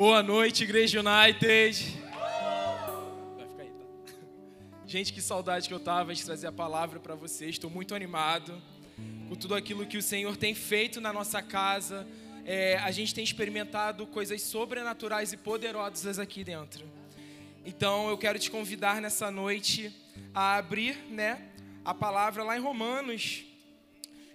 Boa 0.00 0.22
noite, 0.22 0.64
Igreja 0.64 0.98
United. 0.98 2.00
Vai 3.36 3.46
ficar 3.46 3.62
aí, 3.62 3.68
tá? 3.68 4.14
Gente, 4.86 5.12
que 5.12 5.20
saudade 5.20 5.68
que 5.68 5.74
eu 5.74 5.78
tava 5.78 6.14
de 6.14 6.24
trazer 6.24 6.46
a 6.46 6.52
palavra 6.52 6.98
para 6.98 7.14
vocês. 7.14 7.50
Estou 7.50 7.68
muito 7.68 7.94
animado 7.94 8.62
com 9.28 9.34
tudo 9.34 9.54
aquilo 9.54 9.84
que 9.84 9.98
o 9.98 10.02
Senhor 10.02 10.38
tem 10.38 10.54
feito 10.54 11.02
na 11.02 11.12
nossa 11.12 11.42
casa. 11.42 12.08
É, 12.46 12.78
a 12.78 12.90
gente 12.90 13.14
tem 13.14 13.22
experimentado 13.22 14.06
coisas 14.06 14.40
sobrenaturais 14.40 15.34
e 15.34 15.36
poderosas 15.36 16.18
aqui 16.18 16.44
dentro. 16.44 16.82
Então, 17.66 18.08
eu 18.08 18.16
quero 18.16 18.38
te 18.38 18.50
convidar 18.50 19.02
nessa 19.02 19.30
noite 19.30 19.94
a 20.32 20.56
abrir, 20.56 20.96
né, 21.10 21.50
a 21.84 21.92
palavra 21.92 22.42
lá 22.42 22.56
em 22.56 22.60
Romanos. 22.62 23.44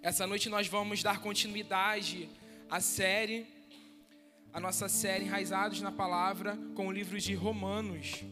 Essa 0.04 0.28
noite 0.28 0.48
nós 0.48 0.68
vamos 0.68 1.02
dar 1.02 1.22
continuidade 1.22 2.30
à 2.70 2.80
série 2.80 3.55
a 4.56 4.60
nossa 4.62 4.88
série 4.88 5.26
Enraizados 5.26 5.82
na 5.82 5.92
Palavra 5.92 6.58
com 6.76 6.88
o 6.88 6.92
livro 6.92 7.20
de 7.20 7.36
Romanos. 7.36 8.24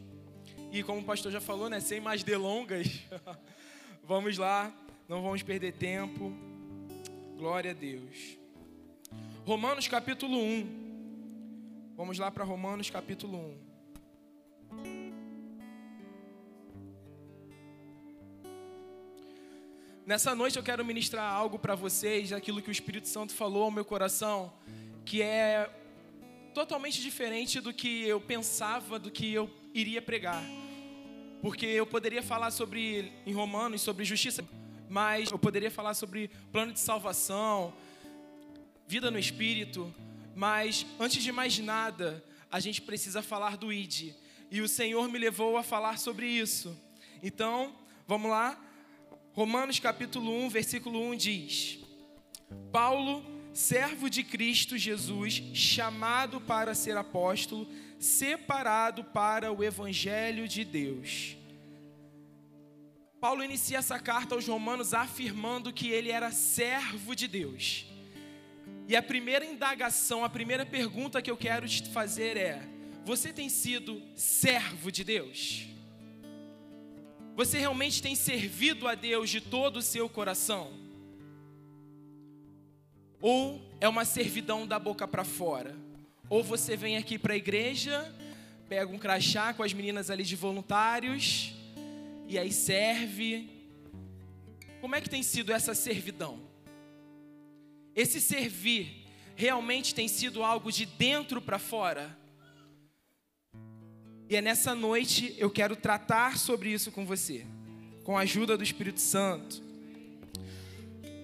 E 0.72 0.82
como 0.82 1.02
o 1.02 1.04
pastor 1.04 1.34
já 1.34 1.42
falou, 1.42 1.70
né, 1.70 1.82
sem 1.82 2.00
mais 2.00 2.24
delongas, 2.24 2.88
vamos 4.08 4.38
lá, 4.38 4.74
não 5.06 5.22
vamos 5.22 5.44
perder 5.44 5.74
tempo. 5.74 6.32
Glória 7.36 7.72
a 7.72 7.74
Deus. 7.74 8.38
Romanos 9.46 9.90
capítulo 9.90 10.38
1. 10.38 11.92
Vamos 11.98 12.18
lá 12.18 12.32
para 12.32 12.46
Romanos 12.46 12.90
capítulo 12.90 13.58
1. 14.72 15.04
Nessa 20.06 20.34
noite 20.34 20.56
eu 20.56 20.64
quero 20.64 20.86
ministrar 20.86 21.34
algo 21.34 21.60
para 21.60 21.76
vocês, 21.76 22.32
aquilo 22.32 22.62
que 22.62 22.70
o 22.70 22.72
Espírito 22.72 23.10
Santo 23.10 23.34
falou 23.34 23.64
ao 23.64 23.72
meu 23.72 23.84
coração, 23.84 24.54
que 25.04 25.22
é 25.22 25.70
totalmente 26.54 27.02
diferente 27.02 27.60
do 27.60 27.74
que 27.74 28.04
eu 28.08 28.22
pensava, 28.22 29.00
do 29.00 29.12
que 29.12 29.34
eu 29.34 29.50
iria 29.74 30.02
pregar. 30.02 30.44
Porque 31.42 31.66
eu 31.66 31.86
poderia 31.86 32.22
falar 32.24 32.52
sobre, 32.52 33.12
em 33.26 33.34
Romanos, 33.34 33.82
sobre 33.82 34.06
justiça, 34.06 34.48
mas 34.88 35.32
eu 35.32 35.40
poderia 35.40 35.72
falar 35.72 35.94
sobre 35.96 36.30
plano 36.52 36.72
de 36.72 36.80
salvação, 36.80 37.74
vida 38.88 39.10
no 39.10 39.20
Espírito, 39.20 39.94
mas 40.36 40.86
antes 41.00 41.22
de 41.22 41.32
mais 41.32 41.58
nada, 41.60 42.24
a 42.50 42.60
gente 42.60 42.82
precisa 42.82 43.22
falar 43.22 43.58
do 43.58 43.74
ID. 43.74 44.14
E 44.52 44.62
o 44.62 44.68
Senhor 44.68 45.10
me 45.10 45.18
levou 45.18 45.58
a 45.58 45.64
falar 45.64 45.98
sobre 45.98 46.28
isso. 46.28 46.78
Então, 47.22 47.76
vamos 48.08 48.30
lá. 48.30 48.58
Romanos 49.34 49.80
capítulo 49.80 50.32
1, 50.46 50.50
versículo 50.50 51.02
1 51.10 51.16
diz: 51.16 51.80
Paulo 52.72 53.33
servo 53.54 54.10
de 54.10 54.24
Cristo 54.24 54.78
Jesus, 54.78 55.42
chamado 55.54 56.42
para 56.42 56.74
ser 56.74 56.98
apóstolo, 56.98 57.68
separado 58.00 59.04
para 59.04 59.52
o 59.52 59.64
evangelho 59.64 60.48
de 60.48 60.66
Deus. 60.66 61.38
Paulo 63.22 63.44
inicia 63.44 63.78
essa 63.78 63.98
carta 64.00 64.36
aos 64.36 64.48
Romanos 64.48 64.94
afirmando 64.94 65.72
que 65.72 65.88
ele 65.88 66.12
era 66.12 66.32
servo 66.32 67.16
de 67.16 67.28
Deus. 67.28 67.86
E 68.86 68.98
a 68.98 69.02
primeira 69.02 69.46
indagação, 69.46 70.26
a 70.26 70.30
primeira 70.30 70.66
pergunta 70.66 71.22
que 71.22 71.32
eu 71.32 71.38
quero 71.38 71.66
te 71.66 71.88
fazer 71.90 72.36
é: 72.36 72.68
você 73.06 73.32
tem 73.32 73.48
sido 73.48 74.02
servo 74.14 74.92
de 74.92 75.06
Deus? 75.06 75.68
Você 77.36 77.58
realmente 77.58 78.02
tem 78.02 78.14
servido 78.14 78.88
a 78.88 78.94
Deus 78.94 79.30
de 79.30 79.40
todo 79.40 79.78
o 79.78 79.82
seu 79.82 80.10
coração? 80.10 80.83
Ou 83.24 83.62
é 83.80 83.88
uma 83.88 84.04
servidão 84.04 84.68
da 84.68 84.78
boca 84.78 85.08
para 85.08 85.24
fora? 85.24 85.78
Ou 86.30 86.44
você 86.44 86.76
vem 86.76 86.98
aqui 86.98 87.18
para 87.18 87.34
a 87.34 87.38
igreja, 87.38 88.14
pega 88.68 88.92
um 88.92 88.98
crachá 88.98 89.54
com 89.54 89.64
as 89.64 89.72
meninas 89.72 90.10
ali 90.10 90.26
de 90.26 90.36
voluntários 90.36 91.54
e 92.28 92.38
aí 92.38 92.52
serve. 92.52 93.50
Como 94.82 94.94
é 94.94 95.00
que 95.00 95.10
tem 95.10 95.24
sido 95.24 95.54
essa 95.54 95.74
servidão? 95.74 96.38
Esse 97.96 98.20
servir 98.20 99.06
realmente 99.38 99.96
tem 99.96 100.10
sido 100.10 100.44
algo 100.44 100.70
de 100.70 100.86
dentro 100.86 101.42
para 101.42 101.58
fora? 101.58 102.20
E 104.30 104.36
é 104.36 104.42
nessa 104.42 104.76
noite 104.76 105.34
eu 105.38 105.50
quero 105.50 105.78
tratar 105.78 106.38
sobre 106.38 106.74
isso 106.74 106.92
com 106.92 107.06
você, 107.06 107.46
com 108.04 108.18
a 108.18 108.22
ajuda 108.22 108.58
do 108.58 108.64
Espírito 108.66 109.00
Santo. 109.00 109.64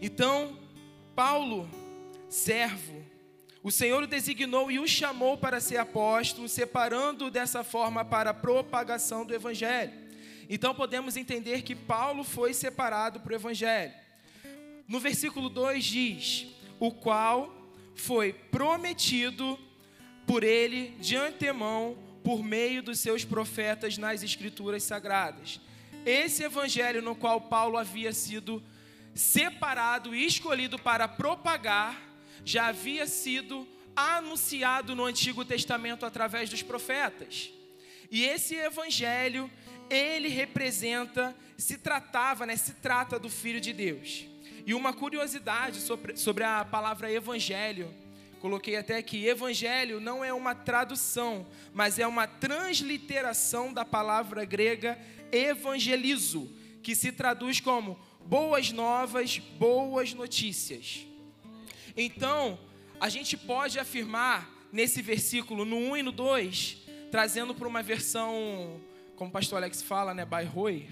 Então, 0.02 0.58
Paulo 1.14 1.70
servo. 2.29 3.03
O 3.62 3.72
Senhor 3.72 4.03
o 4.03 4.07
designou 4.07 4.72
e 4.72 4.79
o 4.79 4.88
chamou 4.88 5.38
para 5.38 5.59
ser 5.59 5.78
apóstolo, 5.78 6.47
separando-o 6.47 7.31
dessa 7.31 7.63
forma 7.63 8.06
para 8.06 8.29
a 8.29 8.34
propagação 8.34 9.25
do 9.25 9.34
Evangelho. 9.34 9.91
Então 10.50 10.73
podemos 10.73 11.17
entender 11.17 11.62
que 11.62 11.75
Paulo 11.75 12.23
foi 12.23 12.53
separado 12.53 13.19
para 13.19 13.34
o 13.34 13.35
Evangelho. 13.35 13.94
No 14.88 15.00
versículo 15.00 15.50
2 15.50 15.84
diz: 15.84 16.47
O 16.79 16.91
qual 16.91 17.53
foi 17.95 18.31
prometido 18.31 19.59
por 20.25 20.44
ele 20.44 20.96
de 21.00 21.16
antemão 21.16 21.97
por 22.23 22.44
meio 22.44 22.81
dos 22.81 23.00
seus 23.00 23.25
profetas 23.25 23.97
nas 23.97 24.23
Escrituras 24.23 24.84
Sagradas. 24.84 25.59
Esse 26.06 26.44
Evangelho 26.44 27.01
no 27.01 27.16
qual 27.16 27.41
Paulo 27.41 27.78
havia 27.78 28.13
sido 28.13 28.63
separado 29.13 30.16
e 30.16 30.25
escolhido 30.25 30.79
para 30.79 31.07
propagar 31.07 32.09
já 32.44 32.68
havia 32.68 33.06
sido 33.08 33.68
anunciado 33.96 34.96
no 34.96 35.06
Antigo 35.06 35.44
Testamento 35.44 36.06
através 36.06 36.50
dos 36.50 36.64
profetas. 36.64 37.52
E 38.10 38.24
esse 38.24 38.56
evangelho, 38.56 39.50
ele 39.90 40.30
representa, 40.30 41.36
se 41.58 41.78
tratava, 41.78 42.46
né, 42.46 42.56
se 42.56 42.74
trata 42.76 43.20
do 43.20 43.30
Filho 43.30 43.60
de 43.60 43.74
Deus. 43.74 44.26
E 44.66 44.74
uma 44.74 44.94
curiosidade 44.94 45.80
sobre, 45.80 46.16
sobre 46.16 46.44
a 46.44 46.64
palavra 46.64 47.12
evangelho, 47.12 47.94
coloquei 48.40 48.78
até 48.78 49.02
que 49.02 49.26
evangelho 49.26 50.00
não 50.00 50.24
é 50.24 50.34
uma 50.34 50.56
tradução, 50.56 51.46
mas 51.74 52.00
é 52.00 52.08
uma 52.08 52.26
transliteração 52.26 53.74
da 53.74 53.84
palavra 53.84 54.46
grega 54.46 54.98
evangelizo, 55.32 56.50
que 56.82 56.96
se 56.96 57.12
traduz 57.12 57.60
como 57.60 58.00
boas 58.26 58.72
novas, 58.72 59.38
boas 59.38 60.14
notícias. 60.14 61.09
Então, 62.02 62.58
a 62.98 63.10
gente 63.10 63.36
pode 63.36 63.78
afirmar 63.78 64.50
nesse 64.72 65.02
versículo, 65.02 65.66
no 65.66 65.76
1 65.76 65.98
e 65.98 66.04
no 66.04 66.14
2, 66.14 66.78
trazendo 67.12 67.54
para 67.54 67.68
uma 67.68 67.84
versão, 67.84 68.80
como 69.18 69.30
o 69.30 69.34
pastor 69.34 69.58
Alex 69.58 69.82
fala, 69.82 70.14
né, 70.14 70.26
Roy, 70.46 70.88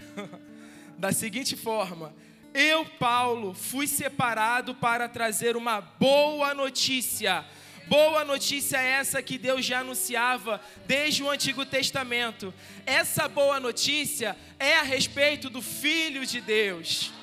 da 1.00 1.14
seguinte 1.14 1.56
forma: 1.56 2.14
Eu, 2.54 2.84
Paulo, 2.84 3.54
fui 3.54 3.88
separado 3.88 4.76
para 4.76 5.08
trazer 5.08 5.56
uma 5.56 5.80
boa 5.80 6.54
notícia. 6.54 7.46
Boa 7.88 8.26
notícia 8.26 8.76
é 8.76 8.88
essa 9.00 9.24
que 9.24 9.38
Deus 9.38 9.64
já 9.64 9.80
anunciava 9.80 10.60
desde 10.86 11.24
o 11.24 11.30
Antigo 11.30 11.66
Testamento. 11.66 12.54
Essa 12.86 13.30
boa 13.30 13.62
notícia 13.62 14.36
é 14.60 14.76
a 14.76 14.82
respeito 14.82 15.50
do 15.50 15.62
Filho 15.62 16.26
de 16.26 16.42
Deus 16.42 17.14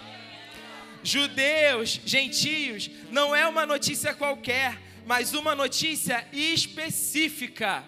judeus, 1.05 2.01
gentios, 2.05 2.91
não 3.11 3.37
é 3.37 3.47
uma 3.47 3.67
notícia 3.67 4.15
qualquer, 4.15 4.81
mas 5.07 5.35
uma 5.35 5.55
notícia 5.55 6.27
específica. 6.33 7.85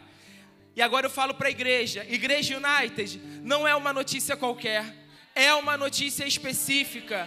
E 0.77 0.82
agora 0.82 1.06
eu 1.06 1.10
falo 1.10 1.32
para 1.34 1.49
a 1.49 1.50
igreja, 1.50 2.06
Igreja 2.09 2.59
United, 2.59 3.19
não 3.43 3.66
é 3.66 3.75
uma 3.75 3.93
notícia 3.93 4.37
qualquer, 4.37 4.84
é 5.34 5.53
uma 5.55 5.76
notícia 5.76 6.26
específica. 6.26 7.26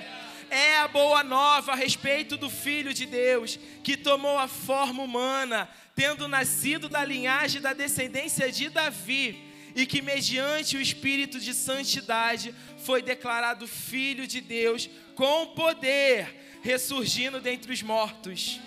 É 0.51 0.78
a 0.78 0.88
boa 0.88 1.23
nova 1.23 1.73
a 1.73 1.75
respeito 1.75 2.35
do 2.35 2.49
Filho 2.49 2.91
de 2.91 3.05
Deus, 3.05 3.59
que 3.83 3.95
tomou 3.95 4.38
a 4.38 4.47
forma 4.47 5.03
humana, 5.03 5.69
tendo 5.95 6.28
nascido 6.28 6.89
da 6.89 7.05
linhagem 7.05 7.61
da 7.61 7.73
descendência 7.73 8.52
de 8.52 8.67
Davi, 8.69 9.48
e 9.75 9.85
que, 9.85 10.01
mediante 10.01 10.77
o 10.77 10.81
Espírito 10.81 11.39
de 11.39 11.53
Santidade, 11.53 12.53
foi 12.77 13.01
declarado 13.01 13.67
Filho 13.67 14.27
de 14.27 14.41
Deus 14.41 14.89
com 15.16 15.47
poder, 15.47 16.59
ressurgindo 16.61 17.39
dentre 17.39 17.71
os 17.71 17.81
mortos. 17.81 18.59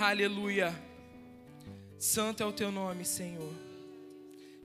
Aleluia. 0.00 0.74
Santo 1.98 2.42
é 2.42 2.46
o 2.46 2.52
teu 2.52 2.70
nome, 2.70 3.04
Senhor. 3.04 3.52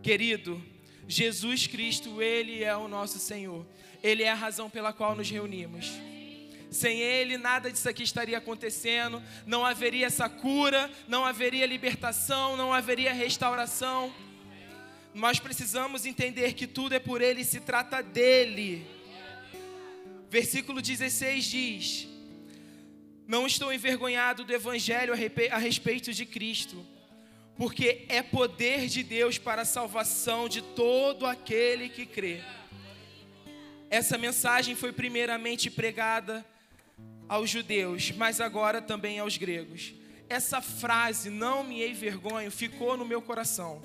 Querido, 0.01 0.61
Jesus 1.07 1.67
Cristo, 1.67 2.21
Ele 2.21 2.63
é 2.63 2.75
o 2.75 2.87
nosso 2.87 3.19
Senhor. 3.19 3.65
Ele 4.03 4.23
é 4.23 4.29
a 4.31 4.35
razão 4.35 4.69
pela 4.69 4.91
qual 4.91 5.15
nos 5.15 5.29
reunimos. 5.29 5.91
Sem 6.71 6.99
Ele, 6.99 7.37
nada 7.37 7.71
disso 7.71 7.87
aqui 7.87 8.03
estaria 8.03 8.37
acontecendo. 8.37 9.21
Não 9.45 9.65
haveria 9.65 10.07
essa 10.07 10.27
cura, 10.29 10.89
não 11.07 11.25
haveria 11.25 11.65
libertação, 11.65 12.55
não 12.55 12.73
haveria 12.73 13.13
restauração. 13.13 14.13
Nós 15.13 15.39
precisamos 15.39 16.05
entender 16.05 16.53
que 16.53 16.65
tudo 16.65 16.95
é 16.95 16.99
por 16.99 17.21
Ele 17.21 17.43
se 17.43 17.59
trata 17.59 18.01
dEle. 18.01 18.85
Versículo 20.29 20.81
16 20.81 21.43
diz: 21.43 22.07
Não 23.27 23.45
estou 23.45 23.73
envergonhado 23.73 24.45
do 24.45 24.53
Evangelho 24.53 25.13
a 25.51 25.57
respeito 25.57 26.13
de 26.13 26.25
Cristo, 26.25 26.85
porque 27.57 28.05
é 28.07 28.21
poder 28.21 28.87
de 28.87 29.03
Deus 29.03 29.37
para 29.37 29.63
a 29.63 29.65
salvação 29.65 30.47
de 30.47 30.61
todo 30.61 31.25
aquele 31.25 31.89
que 31.89 32.05
crê. 32.05 32.41
Essa 33.89 34.17
mensagem 34.17 34.73
foi 34.73 34.93
primeiramente 34.93 35.69
pregada 35.69 36.45
aos 37.27 37.49
judeus, 37.49 38.11
mas 38.11 38.39
agora 38.39 38.81
também 38.81 39.19
aos 39.19 39.35
gregos. 39.35 39.93
Essa 40.29 40.61
frase, 40.61 41.29
não 41.29 41.61
me 41.61 41.85
envergonho, 41.85 42.49
ficou 42.49 42.95
no 42.95 43.03
meu 43.03 43.21
coração. 43.21 43.83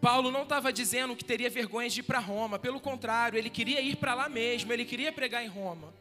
Paulo 0.00 0.30
não 0.30 0.42
estava 0.42 0.72
dizendo 0.72 1.16
que 1.16 1.24
teria 1.24 1.50
vergonha 1.50 1.88
de 1.88 2.00
ir 2.00 2.02
para 2.02 2.18
Roma, 2.18 2.58
pelo 2.58 2.80
contrário, 2.80 3.38
ele 3.38 3.50
queria 3.50 3.80
ir 3.80 3.96
para 3.96 4.14
lá 4.14 4.28
mesmo, 4.28 4.72
ele 4.72 4.84
queria 4.84 5.10
pregar 5.10 5.44
em 5.44 5.48
Roma. 5.48 5.92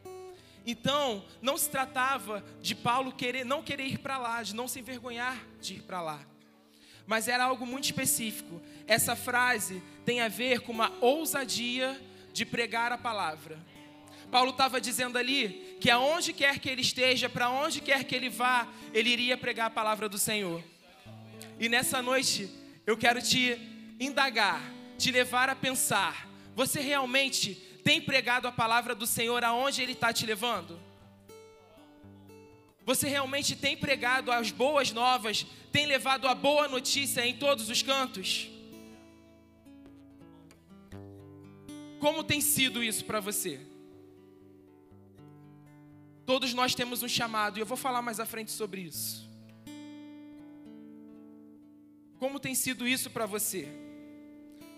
Então, 0.65 1.23
não 1.41 1.57
se 1.57 1.69
tratava 1.69 2.43
de 2.61 2.73
Paulo 2.73 3.11
querer, 3.11 3.45
não 3.45 3.61
querer 3.61 3.85
ir 3.85 3.99
para 3.99 4.17
lá, 4.17 4.41
de 4.41 4.55
não 4.55 4.67
se 4.67 4.79
envergonhar 4.79 5.39
de 5.61 5.75
ir 5.75 5.81
para 5.83 6.01
lá. 6.01 6.19
Mas 7.05 7.27
era 7.27 7.43
algo 7.43 7.65
muito 7.67 7.85
específico. 7.85 8.59
Essa 8.87 9.15
frase 9.15 9.81
tem 10.03 10.21
a 10.21 10.27
ver 10.27 10.61
com 10.61 10.71
uma 10.71 10.91
ousadia 11.01 11.99
de 12.33 12.45
pregar 12.45 12.91
a 12.91 12.97
palavra. 12.97 13.59
Paulo 14.31 14.49
estava 14.49 14.81
dizendo 14.81 15.17
ali 15.17 15.77
que 15.79 15.89
aonde 15.91 16.33
quer 16.33 16.57
que 16.57 16.67
ele 16.67 16.81
esteja, 16.81 17.29
para 17.29 17.49
onde 17.49 17.79
quer 17.79 18.03
que 18.03 18.15
ele 18.15 18.29
vá, 18.29 18.67
ele 18.91 19.09
iria 19.09 19.37
pregar 19.37 19.67
a 19.67 19.69
palavra 19.69 20.09
do 20.09 20.17
Senhor. 20.17 20.63
E 21.59 21.69
nessa 21.69 22.01
noite 22.01 22.49
eu 22.87 22.97
quero 22.97 23.21
te 23.21 23.74
indagar, 23.99 24.61
te 24.97 25.11
levar 25.11 25.49
a 25.49 25.55
pensar: 25.55 26.27
você 26.55 26.79
realmente 26.79 27.55
tem 27.83 28.01
pregado 28.01 28.47
a 28.47 28.51
palavra 28.51 28.95
do 28.95 29.05
Senhor 29.05 29.43
aonde 29.43 29.81
Ele 29.81 29.91
está 29.91 30.11
te 30.11 30.25
levando? 30.25 30.79
Você 32.83 33.07
realmente 33.07 33.55
tem 33.55 33.75
pregado 33.75 34.31
as 34.31 34.51
boas 34.51 34.91
novas, 34.91 35.45
tem 35.71 35.85
levado 35.85 36.27
a 36.27 36.35
boa 36.35 36.67
notícia 36.67 37.25
em 37.25 37.35
todos 37.35 37.69
os 37.69 37.81
cantos? 37.81 38.47
Como 41.99 42.23
tem 42.23 42.39
sido 42.39 42.83
isso 42.83 43.03
para 43.05 43.19
você? 43.19 43.59
Todos 46.25 46.53
nós 46.53 46.73
temos 46.73 47.01
um 47.03 47.07
chamado, 47.07 47.57
e 47.57 47.61
eu 47.61 47.65
vou 47.65 47.77
falar 47.77 48.01
mais 48.01 48.19
à 48.19 48.25
frente 48.25 48.51
sobre 48.51 48.81
isso. 48.81 49.29
Como 52.17 52.39
tem 52.39 52.55
sido 52.55 52.87
isso 52.87 53.09
para 53.09 53.25
você? 53.25 53.84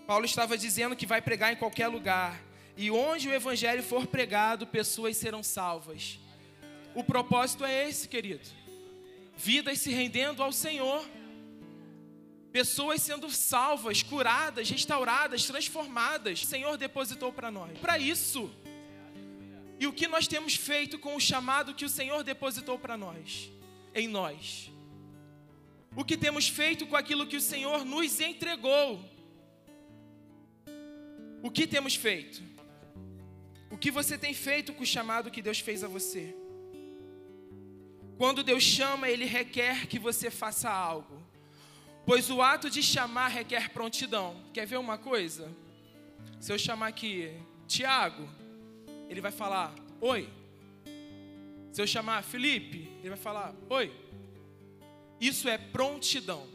Paulo 0.08 0.26
estava 0.26 0.58
dizendo 0.58 0.96
que 0.96 1.06
vai 1.06 1.22
pregar 1.22 1.52
em 1.52 1.58
qualquer 1.58 1.90
lugar, 1.90 2.42
e 2.78 2.90
onde 2.90 3.28
o 3.28 3.34
evangelho 3.34 3.84
for 3.84 4.08
pregado, 4.08 4.66
pessoas 4.66 5.18
serão 5.18 5.44
salvas. 5.44 6.18
O 6.96 7.04
propósito 7.04 7.66
é 7.66 7.90
esse, 7.90 8.08
querido. 8.08 8.48
Vidas 9.36 9.80
se 9.80 9.92
rendendo 9.92 10.42
ao 10.42 10.54
Senhor. 10.54 11.04
Pessoas 12.54 13.02
sendo 13.02 13.30
salvas, 13.30 14.02
curadas, 14.02 14.70
restauradas, 14.70 15.46
transformadas. 15.46 16.42
O 16.42 16.46
Senhor 16.46 16.78
depositou 16.78 17.34
para 17.34 17.52
nós. 17.52 17.78
Para 17.80 18.00
isso. 18.00 18.50
E 19.78 19.86
o 19.86 19.94
que 19.94 20.08
nós 20.08 20.26
temos 20.26 20.56
feito 20.56 20.98
com 20.98 21.18
o 21.18 21.20
chamado 21.20 21.74
que 21.74 21.84
o 21.86 21.90
Senhor 21.90 22.24
depositou 22.24 22.80
para 22.80 22.96
nós? 22.96 23.52
Em 23.94 24.08
nós. 24.08 24.72
O 25.96 26.06
que 26.06 26.16
temos 26.16 26.48
feito 26.48 26.88
com 26.88 26.96
aquilo 26.96 27.28
que 27.28 27.36
o 27.36 27.42
Senhor 27.42 27.84
nos 27.84 28.22
entregou? 28.22 29.17
O 31.42 31.52
que 31.52 31.68
temos 31.68 31.96
feito? 31.96 32.42
O 33.70 33.78
que 33.78 33.92
você 33.92 34.18
tem 34.18 34.34
feito 34.34 34.74
com 34.74 34.84
o 34.84 34.86
chamado 34.86 35.30
que 35.30 35.42
Deus 35.42 35.60
fez 35.60 35.84
a 35.84 35.88
você? 35.88 36.36
Quando 38.18 38.44
Deus 38.44 38.64
chama, 38.64 39.10
Ele 39.10 39.26
requer 39.26 39.88
que 39.88 40.00
você 40.00 40.32
faça 40.32 40.70
algo. 40.70 41.22
Pois 42.06 42.30
o 42.30 42.42
ato 42.42 42.70
de 42.70 42.82
chamar 42.82 43.28
requer 43.28 43.70
prontidão. 43.70 44.42
Quer 44.54 44.66
ver 44.66 44.78
uma 44.78 44.98
coisa? 44.98 45.54
Se 46.40 46.52
eu 46.52 46.58
chamar 46.58 46.88
aqui 46.88 47.32
Tiago, 47.68 48.28
ele 49.10 49.22
vai 49.22 49.32
falar: 49.32 49.76
Oi. 50.00 50.30
Se 51.72 51.82
eu 51.82 51.86
chamar 51.86 52.24
Felipe, 52.24 52.90
ele 53.00 53.10
vai 53.10 53.18
falar: 53.18 53.54
Oi. 53.70 53.94
Isso 55.20 55.50
é 55.50 55.58
prontidão. 55.58 56.48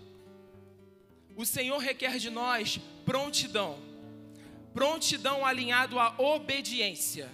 O 1.37 1.45
Senhor 1.45 1.79
requer 1.79 2.19
de 2.19 2.31
nós 2.31 2.81
prontidão. 3.05 3.92
Prontidão 4.75 5.45
alinhado 5.45 5.99
à 5.99 6.15
obediência. 6.19 7.31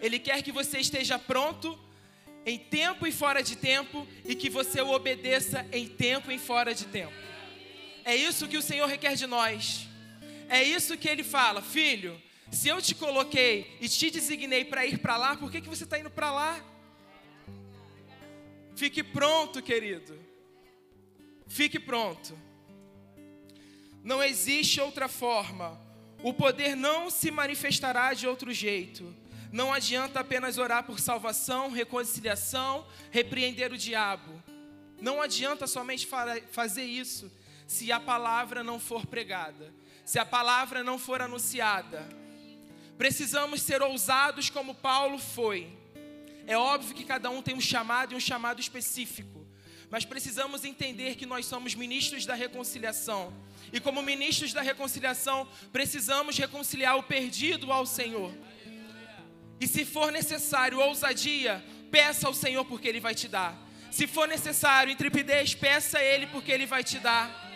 Ele 0.00 0.18
quer 0.18 0.42
que 0.42 0.52
você 0.52 0.78
esteja 0.78 1.18
pronto 1.18 1.78
em 2.46 2.58
tempo 2.58 3.06
e 3.06 3.12
fora 3.12 3.42
de 3.42 3.56
tempo 3.56 4.06
e 4.24 4.34
que 4.34 4.48
você 4.48 4.80
o 4.80 4.90
obedeça 4.90 5.66
em 5.72 5.86
tempo 5.86 6.30
e 6.30 6.38
fora 6.38 6.74
de 6.74 6.86
tempo. 6.86 7.12
É 8.04 8.14
isso 8.16 8.48
que 8.48 8.56
o 8.56 8.62
Senhor 8.62 8.86
requer 8.86 9.14
de 9.16 9.26
nós. 9.26 9.86
É 10.48 10.62
isso 10.62 10.96
que 10.96 11.08
ele 11.08 11.22
fala, 11.22 11.60
filho. 11.60 12.20
Se 12.50 12.68
eu 12.68 12.80
te 12.80 12.94
coloquei 12.94 13.76
e 13.80 13.88
te 13.88 14.10
designei 14.10 14.64
para 14.64 14.86
ir 14.86 14.98
para 14.98 15.16
lá, 15.16 15.36
por 15.36 15.50
que, 15.50 15.60
que 15.60 15.68
você 15.68 15.84
está 15.84 15.98
indo 15.98 16.10
para 16.10 16.32
lá? 16.32 16.64
Fique 18.74 19.02
pronto, 19.02 19.60
querido. 19.60 20.18
Fique 21.46 21.78
pronto. 21.78 22.38
Não 24.02 24.22
existe 24.22 24.80
outra 24.80 25.08
forma. 25.08 25.78
O 26.22 26.32
poder 26.32 26.74
não 26.74 27.10
se 27.10 27.30
manifestará 27.30 28.12
de 28.12 28.26
outro 28.26 28.52
jeito. 28.52 29.14
Não 29.52 29.72
adianta 29.72 30.20
apenas 30.20 30.58
orar 30.58 30.84
por 30.84 31.00
salvação, 31.00 31.70
reconciliação, 31.70 32.86
repreender 33.10 33.72
o 33.72 33.78
diabo. 33.78 34.42
Não 35.00 35.22
adianta 35.22 35.66
somente 35.66 36.08
fazer 36.50 36.84
isso 36.84 37.30
se 37.66 37.92
a 37.92 38.00
palavra 38.00 38.64
não 38.64 38.80
for 38.80 39.06
pregada, 39.06 39.72
se 40.04 40.18
a 40.18 40.24
palavra 40.24 40.82
não 40.82 40.98
for 40.98 41.22
anunciada. 41.22 42.08
Precisamos 42.96 43.62
ser 43.62 43.80
ousados 43.80 44.50
como 44.50 44.74
Paulo 44.74 45.18
foi. 45.18 45.72
É 46.46 46.56
óbvio 46.56 46.94
que 46.94 47.04
cada 47.04 47.30
um 47.30 47.40
tem 47.40 47.54
um 47.54 47.60
chamado 47.60 48.12
e 48.12 48.16
um 48.16 48.20
chamado 48.20 48.60
específico, 48.60 49.37
mas 49.90 50.04
precisamos 50.04 50.64
entender 50.64 51.16
que 51.16 51.24
nós 51.24 51.46
somos 51.46 51.74
ministros 51.74 52.26
da 52.26 52.34
reconciliação. 52.34 53.32
E 53.72 53.80
como 53.80 54.02
ministros 54.02 54.52
da 54.52 54.60
reconciliação, 54.60 55.48
precisamos 55.72 56.36
reconciliar 56.36 56.96
o 56.96 57.02
perdido 57.02 57.72
ao 57.72 57.86
Senhor. 57.86 58.32
E 59.60 59.66
se 59.66 59.84
for 59.84 60.12
necessário 60.12 60.78
ousadia, 60.78 61.64
peça 61.90 62.26
ao 62.26 62.34
Senhor 62.34 62.64
porque 62.64 62.88
Ele 62.88 63.00
vai 63.00 63.14
te 63.14 63.28
dar. 63.28 63.56
Se 63.90 64.06
for 64.06 64.28
necessário 64.28 64.92
intrepidez, 64.92 65.54
peça 65.54 65.98
a 65.98 66.04
Ele 66.04 66.26
porque 66.26 66.52
Ele 66.52 66.66
vai 66.66 66.84
te 66.84 66.98
dar. 66.98 67.48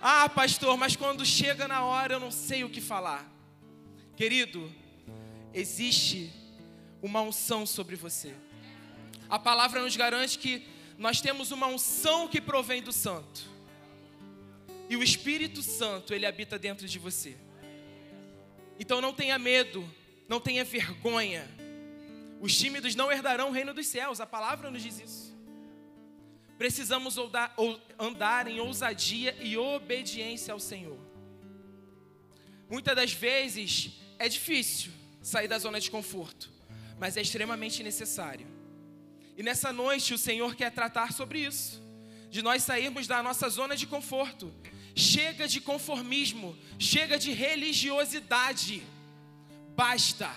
Ah, 0.00 0.28
pastor, 0.28 0.76
mas 0.76 0.94
quando 0.94 1.24
chega 1.24 1.66
na 1.66 1.84
hora 1.84 2.14
eu 2.14 2.20
não 2.20 2.30
sei 2.30 2.62
o 2.62 2.70
que 2.70 2.80
falar. 2.80 3.28
Querido, 4.16 4.72
existe 5.52 6.32
uma 7.02 7.20
unção 7.20 7.66
sobre 7.66 7.96
você. 7.96 8.34
A 9.28 9.38
palavra 9.38 9.82
nos 9.82 9.96
garante 9.96 10.38
que 10.38 10.75
nós 10.98 11.20
temos 11.20 11.50
uma 11.50 11.66
unção 11.66 12.26
que 12.28 12.40
provém 12.40 12.82
do 12.82 12.92
Santo. 12.92 13.48
E 14.88 14.96
o 14.96 15.02
Espírito 15.02 15.62
Santo, 15.62 16.14
ele 16.14 16.26
habita 16.26 16.58
dentro 16.58 16.86
de 16.86 16.98
você. 16.98 17.36
Então 18.78 19.00
não 19.00 19.12
tenha 19.12 19.38
medo, 19.38 19.88
não 20.28 20.40
tenha 20.40 20.64
vergonha. 20.64 21.48
Os 22.40 22.56
tímidos 22.56 22.94
não 22.94 23.10
herdarão 23.10 23.48
o 23.48 23.52
reino 23.52 23.74
dos 23.74 23.86
céus, 23.86 24.20
a 24.20 24.26
palavra 24.26 24.70
nos 24.70 24.82
diz 24.82 25.00
isso. 25.00 25.36
Precisamos 26.56 27.16
andar 27.98 28.46
em 28.46 28.60
ousadia 28.60 29.36
e 29.42 29.56
obediência 29.58 30.52
ao 30.52 30.60
Senhor. 30.60 30.98
Muitas 32.68 32.96
das 32.96 33.12
vezes 33.12 33.92
é 34.18 34.28
difícil 34.28 34.92
sair 35.20 35.48
da 35.48 35.58
zona 35.58 35.78
de 35.78 35.90
conforto, 35.90 36.50
mas 36.98 37.16
é 37.16 37.20
extremamente 37.20 37.82
necessário. 37.82 38.55
E 39.36 39.42
nessa 39.42 39.72
noite 39.72 40.14
o 40.14 40.18
Senhor 40.18 40.54
quer 40.54 40.70
tratar 40.70 41.12
sobre 41.12 41.40
isso, 41.40 41.82
de 42.30 42.42
nós 42.42 42.62
sairmos 42.62 43.06
da 43.06 43.22
nossa 43.22 43.48
zona 43.48 43.76
de 43.76 43.86
conforto. 43.86 44.52
Chega 44.94 45.46
de 45.46 45.60
conformismo, 45.60 46.56
chega 46.78 47.18
de 47.18 47.30
religiosidade. 47.32 48.82
Basta. 49.76 50.30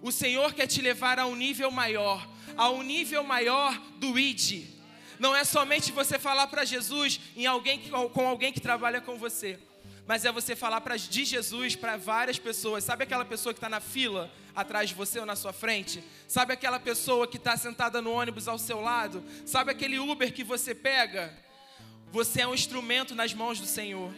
O 0.00 0.10
Senhor 0.10 0.54
quer 0.54 0.66
te 0.66 0.80
levar 0.80 1.18
a 1.18 1.26
um 1.26 1.36
nível 1.36 1.70
maior, 1.70 2.26
a 2.56 2.70
um 2.70 2.82
nível 2.82 3.22
maior 3.22 3.78
do 3.98 4.18
ID, 4.18 4.72
não 5.22 5.36
é 5.36 5.44
somente 5.44 5.92
você 5.92 6.18
falar 6.18 6.48
para 6.48 6.64
Jesus 6.64 7.20
em 7.36 7.46
alguém 7.46 7.78
que, 7.78 7.90
com 7.90 8.26
alguém 8.26 8.52
que 8.52 8.60
trabalha 8.60 9.00
com 9.00 9.16
você, 9.16 9.56
mas 10.06 10.24
é 10.24 10.32
você 10.32 10.56
falar 10.56 10.80
pra, 10.80 10.96
de 10.96 11.24
Jesus 11.24 11.76
para 11.76 11.96
várias 11.96 12.38
pessoas. 12.38 12.84
Sabe 12.84 13.04
aquela 13.04 13.24
pessoa 13.24 13.52
que 13.52 13.58
está 13.58 13.68
na 13.68 13.80
fila 13.80 14.32
atrás 14.54 14.88
de 14.88 14.94
você 14.94 15.20
ou 15.20 15.26
na 15.26 15.36
sua 15.36 15.52
frente? 15.52 16.02
Sabe 16.26 16.52
aquela 16.52 16.80
pessoa 16.80 17.26
que 17.26 17.36
está 17.36 17.56
sentada 17.56 18.02
no 18.02 18.12
ônibus 18.12 18.48
ao 18.48 18.58
seu 18.58 18.80
lado? 18.80 19.22
Sabe 19.46 19.70
aquele 19.70 19.98
Uber 19.98 20.32
que 20.32 20.42
você 20.42 20.74
pega? 20.74 21.32
Você 22.10 22.42
é 22.42 22.46
um 22.46 22.54
instrumento 22.54 23.14
nas 23.14 23.32
mãos 23.32 23.60
do 23.60 23.66
Senhor. 23.66 24.12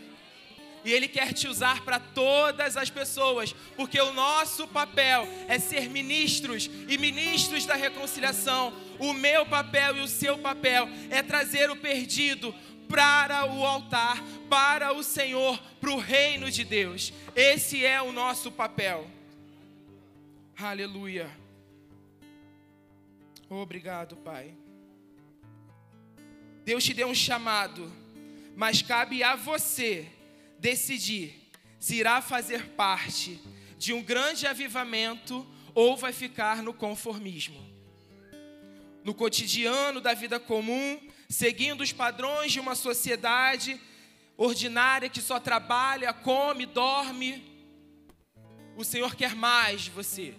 E 0.84 0.92
Ele 0.92 1.08
quer 1.08 1.32
te 1.32 1.48
usar 1.48 1.82
para 1.82 1.98
todas 1.98 2.76
as 2.76 2.90
pessoas, 2.90 3.54
porque 3.74 3.98
o 3.98 4.12
nosso 4.12 4.68
papel 4.68 5.26
é 5.48 5.58
ser 5.58 5.88
ministros 5.88 6.68
e 6.88 6.98
ministros 6.98 7.64
da 7.64 7.74
reconciliação. 7.74 8.72
O 8.98 9.14
meu 9.14 9.46
papel 9.46 9.96
e 9.96 10.00
o 10.00 10.08
seu 10.08 10.36
papel 10.38 10.86
é 11.10 11.22
trazer 11.22 11.70
o 11.70 11.76
perdido 11.76 12.54
para 12.88 13.46
o 13.46 13.64
altar, 13.64 14.22
para 14.48 14.92
o 14.92 15.02
Senhor, 15.02 15.58
para 15.80 15.90
o 15.90 15.98
reino 15.98 16.50
de 16.50 16.64
Deus. 16.64 17.12
Esse 17.34 17.84
é 17.84 18.00
o 18.00 18.12
nosso 18.12 18.50
papel. 18.50 19.10
Aleluia. 20.56 21.30
Obrigado, 23.48 24.16
Pai. 24.16 24.54
Deus 26.64 26.82
te 26.82 26.94
deu 26.94 27.08
um 27.08 27.14
chamado, 27.14 27.92
mas 28.56 28.80
cabe 28.80 29.22
a 29.22 29.36
você 29.36 30.08
decidir 30.58 31.44
se 31.78 31.96
irá 31.96 32.22
fazer 32.22 32.70
parte 32.70 33.38
de 33.76 33.92
um 33.92 34.02
grande 34.02 34.46
avivamento 34.46 35.46
ou 35.74 35.96
vai 35.96 36.12
ficar 36.12 36.62
no 36.62 36.72
conformismo. 36.72 37.62
No 39.04 39.12
cotidiano 39.12 40.00
da 40.00 40.14
vida 40.14 40.40
comum, 40.40 40.98
seguindo 41.34 41.80
os 41.80 41.92
padrões 41.92 42.52
de 42.52 42.60
uma 42.60 42.76
sociedade 42.76 43.80
ordinária 44.36 45.08
que 45.08 45.20
só 45.20 45.40
trabalha, 45.40 46.12
come, 46.12 46.64
dorme. 46.64 47.42
O 48.76 48.84
Senhor 48.84 49.16
quer 49.16 49.34
mais 49.34 49.82
de 49.82 49.90
você. 49.90 50.34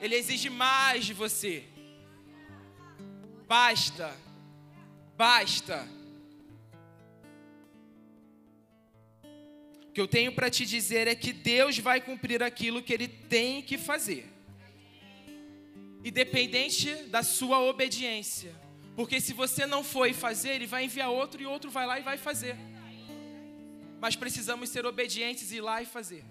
Ele 0.00 0.14
exige 0.14 0.48
mais 0.48 1.04
de 1.04 1.12
você. 1.12 1.64
Basta. 3.48 4.16
Basta. 5.16 5.88
O 9.88 9.92
que 9.92 10.00
eu 10.00 10.06
tenho 10.08 10.32
para 10.32 10.48
te 10.48 10.64
dizer 10.64 11.08
é 11.08 11.16
que 11.16 11.32
Deus 11.32 11.78
vai 11.78 12.00
cumprir 12.00 12.42
aquilo 12.44 12.82
que 12.82 12.92
Ele 12.92 13.08
tem 13.08 13.60
que 13.60 13.76
fazer, 13.76 14.24
independente 16.02 16.94
da 17.04 17.22
sua 17.22 17.60
obediência, 17.60 18.54
porque 18.94 19.20
se 19.20 19.32
você 19.32 19.66
não 19.66 19.82
for 19.82 20.12
fazer, 20.12 20.50
Ele 20.50 20.66
vai 20.66 20.84
enviar 20.84 21.10
outro 21.10 21.40
e 21.40 21.46
outro 21.46 21.70
vai 21.70 21.86
lá 21.86 21.98
e 21.98 22.02
vai 22.02 22.18
fazer. 22.18 22.56
Mas 24.00 24.16
precisamos 24.16 24.68
ser 24.68 24.84
obedientes 24.84 25.50
e 25.52 25.56
ir 25.56 25.60
lá 25.60 25.80
e 25.80 25.86
fazer. 25.86 26.24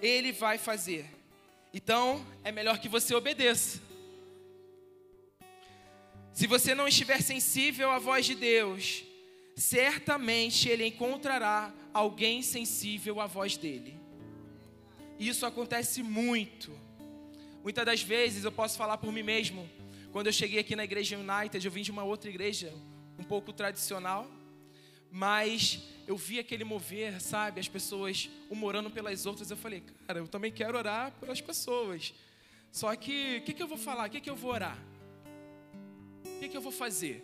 Ele 0.00 0.30
vai 0.30 0.58
fazer. 0.58 1.06
Então, 1.72 2.24
é 2.44 2.52
melhor 2.52 2.78
que 2.78 2.88
você 2.88 3.14
obedeça. 3.14 3.80
Se 6.32 6.46
você 6.46 6.74
não 6.74 6.86
estiver 6.86 7.22
sensível 7.22 7.90
à 7.90 7.98
voz 7.98 8.26
de 8.26 8.34
Deus, 8.34 9.04
certamente 9.56 10.68
ele 10.68 10.86
encontrará 10.86 11.72
alguém 11.94 12.42
sensível 12.42 13.20
à 13.22 13.26
voz 13.26 13.56
dele. 13.56 13.98
Isso 15.18 15.46
acontece 15.46 16.02
muito. 16.02 16.78
Muitas 17.62 17.86
das 17.86 18.02
vezes 18.02 18.44
eu 18.44 18.52
posso 18.52 18.76
falar 18.76 18.98
por 18.98 19.10
mim 19.10 19.22
mesmo. 19.22 19.68
Quando 20.16 20.28
eu 20.28 20.32
cheguei 20.32 20.60
aqui 20.60 20.74
na 20.74 20.82
igreja 20.82 21.14
United, 21.18 21.62
eu 21.62 21.70
vim 21.70 21.82
de 21.82 21.90
uma 21.90 22.02
outra 22.02 22.30
igreja, 22.30 22.72
um 23.18 23.22
pouco 23.22 23.52
tradicional, 23.52 24.26
mas 25.12 25.82
eu 26.06 26.16
vi 26.16 26.38
aquele 26.38 26.64
mover, 26.64 27.20
sabe? 27.20 27.60
As 27.60 27.68
pessoas 27.68 28.30
um 28.50 28.64
orando 28.64 28.90
pelas 28.90 29.26
outras. 29.26 29.50
Eu 29.50 29.58
falei, 29.58 29.82
cara, 30.06 30.20
eu 30.20 30.26
também 30.26 30.50
quero 30.50 30.78
orar 30.78 31.12
pelas 31.20 31.42
pessoas. 31.42 32.14
Só 32.72 32.96
que, 32.96 33.36
o 33.36 33.42
que, 33.42 33.52
que 33.52 33.62
eu 33.62 33.68
vou 33.68 33.76
falar? 33.76 34.08
O 34.08 34.10
que, 34.10 34.22
que 34.22 34.30
eu 34.30 34.34
vou 34.34 34.52
orar? 34.52 34.78
O 36.24 36.38
que, 36.40 36.48
que 36.48 36.56
eu 36.56 36.62
vou 36.62 36.72
fazer? 36.72 37.22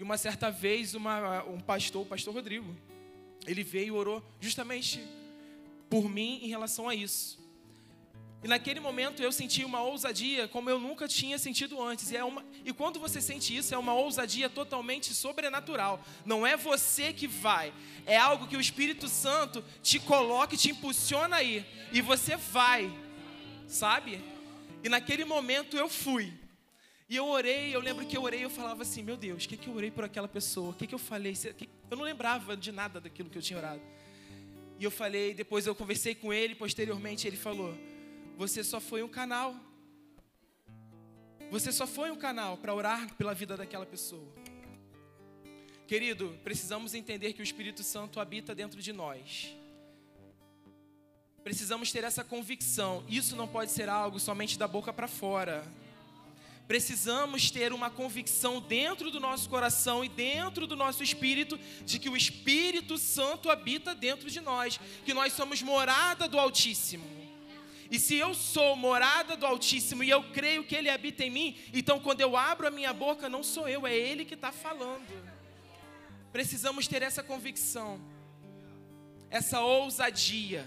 E 0.00 0.02
uma 0.02 0.18
certa 0.18 0.50
vez, 0.50 0.94
uma, 0.94 1.44
um 1.44 1.60
pastor, 1.60 2.02
o 2.02 2.06
pastor 2.06 2.34
Rodrigo, 2.34 2.74
ele 3.46 3.62
veio 3.62 3.86
e 3.86 3.90
orou 3.92 4.20
justamente 4.40 5.00
por 5.88 6.10
mim 6.10 6.40
em 6.42 6.48
relação 6.48 6.88
a 6.88 6.94
isso. 6.96 7.38
E 8.42 8.46
naquele 8.46 8.78
momento 8.78 9.20
eu 9.20 9.32
senti 9.32 9.64
uma 9.64 9.82
ousadia 9.82 10.46
como 10.46 10.70
eu 10.70 10.78
nunca 10.78 11.08
tinha 11.08 11.38
sentido 11.38 11.82
antes. 11.82 12.12
E, 12.12 12.16
é 12.16 12.22
uma, 12.22 12.44
e 12.64 12.72
quando 12.72 13.00
você 13.00 13.20
sente 13.20 13.56
isso, 13.56 13.74
é 13.74 13.78
uma 13.78 13.92
ousadia 13.94 14.48
totalmente 14.48 15.12
sobrenatural. 15.12 16.00
Não 16.24 16.46
é 16.46 16.56
você 16.56 17.12
que 17.12 17.26
vai, 17.26 17.72
é 18.06 18.16
algo 18.16 18.46
que 18.46 18.56
o 18.56 18.60
Espírito 18.60 19.08
Santo 19.08 19.64
te 19.82 19.98
coloca 19.98 20.54
e 20.54 20.58
te 20.58 20.70
impulsiona 20.70 21.36
aí. 21.36 21.66
E 21.92 22.00
você 22.00 22.36
vai, 22.36 22.92
sabe? 23.66 24.22
E 24.84 24.88
naquele 24.88 25.24
momento 25.24 25.76
eu 25.76 25.88
fui. 25.88 26.32
E 27.08 27.16
eu 27.16 27.26
orei, 27.26 27.74
eu 27.74 27.80
lembro 27.80 28.06
que 28.06 28.16
eu 28.16 28.22
orei, 28.22 28.44
eu 28.44 28.50
falava 28.50 28.82
assim, 28.82 29.02
meu 29.02 29.16
Deus, 29.16 29.44
o 29.44 29.48
que, 29.48 29.56
que 29.56 29.68
eu 29.68 29.74
orei 29.74 29.90
por 29.90 30.04
aquela 30.04 30.28
pessoa? 30.28 30.70
O 30.70 30.74
que, 30.74 30.86
que 30.86 30.94
eu 30.94 30.98
falei? 30.98 31.34
Eu 31.90 31.96
não 31.96 32.04
lembrava 32.04 32.56
de 32.56 32.70
nada 32.70 33.00
daquilo 33.00 33.30
que 33.30 33.38
eu 33.38 33.42
tinha 33.42 33.58
orado. 33.58 33.80
E 34.78 34.84
eu 34.84 34.90
falei, 34.90 35.34
depois 35.34 35.66
eu 35.66 35.74
conversei 35.74 36.14
com 36.14 36.32
ele, 36.32 36.54
posteriormente 36.54 37.26
ele 37.26 37.36
falou, 37.36 37.74
você 38.38 38.62
só 38.62 38.78
foi 38.78 39.02
um 39.02 39.08
canal. 39.08 39.56
Você 41.50 41.72
só 41.72 41.88
foi 41.88 42.12
um 42.12 42.16
canal 42.16 42.56
para 42.56 42.72
orar 42.72 43.12
pela 43.16 43.34
vida 43.34 43.56
daquela 43.56 43.84
pessoa. 43.84 44.32
Querido, 45.88 46.38
precisamos 46.44 46.94
entender 46.94 47.32
que 47.32 47.40
o 47.40 47.42
Espírito 47.42 47.82
Santo 47.82 48.20
habita 48.20 48.54
dentro 48.54 48.80
de 48.80 48.92
nós. 48.92 49.56
Precisamos 51.42 51.90
ter 51.90 52.04
essa 52.04 52.22
convicção. 52.22 53.04
Isso 53.08 53.34
não 53.34 53.48
pode 53.48 53.72
ser 53.72 53.88
algo 53.88 54.20
somente 54.20 54.56
da 54.56 54.68
boca 54.68 54.92
para 54.92 55.08
fora 55.08 55.66
precisamos 56.68 57.50
ter 57.50 57.72
uma 57.72 57.88
convicção 57.88 58.60
dentro 58.60 59.10
do 59.10 59.18
nosso 59.18 59.48
coração 59.48 60.04
e 60.04 60.08
dentro 60.10 60.66
do 60.66 60.76
nosso 60.76 61.02
espírito 61.02 61.58
de 61.82 61.98
que 61.98 62.10
o 62.10 62.16
Espírito 62.16 62.98
Santo 62.98 63.50
habita 63.50 63.94
dentro 63.94 64.30
de 64.30 64.38
nós, 64.38 64.78
que 65.02 65.14
nós 65.14 65.32
somos 65.32 65.62
morada 65.62 66.28
do 66.28 66.38
Altíssimo. 66.38 67.27
E 67.90 67.98
se 67.98 68.16
eu 68.16 68.34
sou 68.34 68.76
morada 68.76 69.36
do 69.36 69.46
Altíssimo 69.46 70.04
e 70.04 70.10
eu 70.10 70.22
creio 70.32 70.64
que 70.64 70.74
Ele 70.74 70.90
habita 70.90 71.24
em 71.24 71.30
mim, 71.30 71.56
então 71.72 71.98
quando 71.98 72.20
eu 72.20 72.36
abro 72.36 72.66
a 72.66 72.70
minha 72.70 72.92
boca, 72.92 73.28
não 73.28 73.42
sou 73.42 73.68
eu, 73.68 73.86
é 73.86 73.94
Ele 73.94 74.24
que 74.24 74.34
está 74.34 74.52
falando. 74.52 75.06
Precisamos 76.30 76.86
ter 76.86 77.02
essa 77.02 77.22
convicção, 77.22 78.00
essa 79.30 79.60
ousadia 79.60 80.66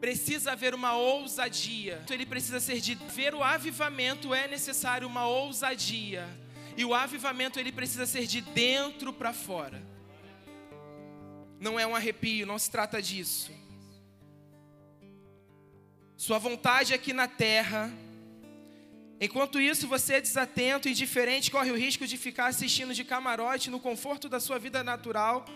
Precisa 0.00 0.52
haver 0.52 0.74
uma 0.74 0.94
ousadia. 0.94 2.02
Ele 2.08 2.24
precisa 2.24 2.58
ser 2.58 2.80
de 2.80 2.94
ver 2.94 3.34
o 3.34 3.44
avivamento 3.44 4.34
é 4.34 4.48
necessário 4.48 5.06
uma 5.06 5.28
ousadia. 5.28 6.26
E 6.74 6.84
o 6.86 6.94
avivamento 6.94 7.60
ele 7.60 7.70
precisa 7.70 8.06
ser 8.06 8.26
de 8.26 8.40
dentro 8.40 9.12
para 9.12 9.34
fora. 9.34 9.82
Não 11.60 11.78
é 11.78 11.86
um 11.86 11.94
arrepio, 11.94 12.46
não 12.46 12.58
se 12.58 12.70
trata 12.70 13.02
disso. 13.02 13.52
Sua 16.20 16.36
vontade 16.38 16.92
aqui 16.92 17.14
na 17.14 17.26
terra. 17.26 17.90
Enquanto 19.18 19.58
isso, 19.58 19.88
você 19.88 20.16
é 20.16 20.20
desatento 20.20 20.86
e 20.86 20.90
indiferente, 20.90 21.50
corre 21.50 21.70
o 21.70 21.74
risco 21.74 22.06
de 22.06 22.18
ficar 22.18 22.48
assistindo 22.48 22.92
de 22.92 23.02
camarote 23.04 23.70
no 23.70 23.80
conforto 23.80 24.28
da 24.28 24.38
sua 24.38 24.58
vida 24.58 24.84
natural, 24.84 25.46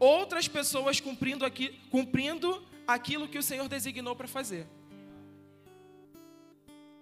outras 0.00 0.48
pessoas 0.48 1.00
cumprindo 1.00 1.44
aqui, 1.44 1.78
cumprindo 1.90 2.66
aquilo 2.86 3.28
que 3.28 3.36
o 3.36 3.42
Senhor 3.42 3.68
designou 3.68 4.16
para 4.16 4.26
fazer. 4.26 4.66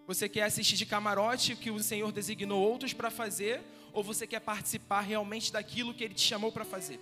Você 0.08 0.28
quer 0.28 0.42
assistir 0.42 0.74
de 0.74 0.84
camarote 0.84 1.52
o 1.52 1.56
que 1.56 1.70
o 1.70 1.78
Senhor 1.78 2.10
designou 2.10 2.60
outros 2.60 2.92
para 2.92 3.12
fazer, 3.12 3.62
ou 3.92 4.02
você 4.02 4.26
quer 4.26 4.40
participar 4.40 5.02
realmente 5.02 5.52
daquilo 5.52 5.94
que 5.94 6.02
Ele 6.02 6.14
te 6.14 6.26
chamou 6.26 6.50
para 6.50 6.64
fazer? 6.64 6.98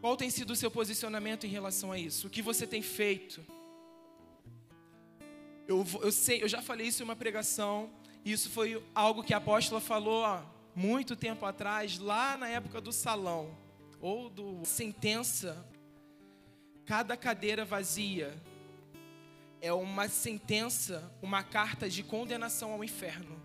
Qual 0.00 0.16
tem 0.16 0.30
sido 0.30 0.50
o 0.52 0.56
seu 0.56 0.70
posicionamento 0.70 1.44
em 1.44 1.50
relação 1.50 1.90
a 1.90 1.98
isso? 1.98 2.26
O 2.26 2.30
que 2.30 2.40
você 2.40 2.66
tem 2.66 2.82
feito? 2.82 3.44
Eu, 5.66 5.84
eu 6.00 6.12
sei, 6.12 6.42
eu 6.42 6.48
já 6.48 6.62
falei 6.62 6.86
isso 6.86 7.02
em 7.02 7.04
uma 7.04 7.16
pregação. 7.16 7.90
Isso 8.24 8.48
foi 8.50 8.82
algo 8.94 9.22
que 9.22 9.34
a 9.34 9.38
apóstola 9.38 9.80
falou 9.80 10.24
muito 10.74 11.16
tempo 11.16 11.44
atrás, 11.44 11.98
lá 11.98 12.36
na 12.36 12.48
época 12.48 12.80
do 12.80 12.92
salão 12.92 13.56
ou 14.00 14.30
do 14.30 14.64
sentença, 14.64 15.66
cada 16.86 17.16
cadeira 17.16 17.64
vazia 17.64 18.40
é 19.60 19.72
uma 19.72 20.08
sentença, 20.08 21.12
uma 21.20 21.42
carta 21.42 21.88
de 21.88 22.02
condenação 22.02 22.72
ao 22.72 22.84
inferno. 22.84 23.36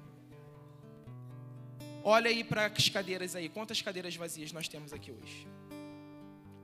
Olha 2.04 2.30
aí 2.30 2.44
para 2.44 2.68
as 2.68 2.90
cadeiras 2.90 3.36
aí, 3.36 3.50
quantas 3.50 3.82
cadeiras 3.82 4.16
vazias 4.16 4.52
nós 4.52 4.68
temos 4.68 4.94
aqui 4.94 5.12
hoje? 5.12 5.48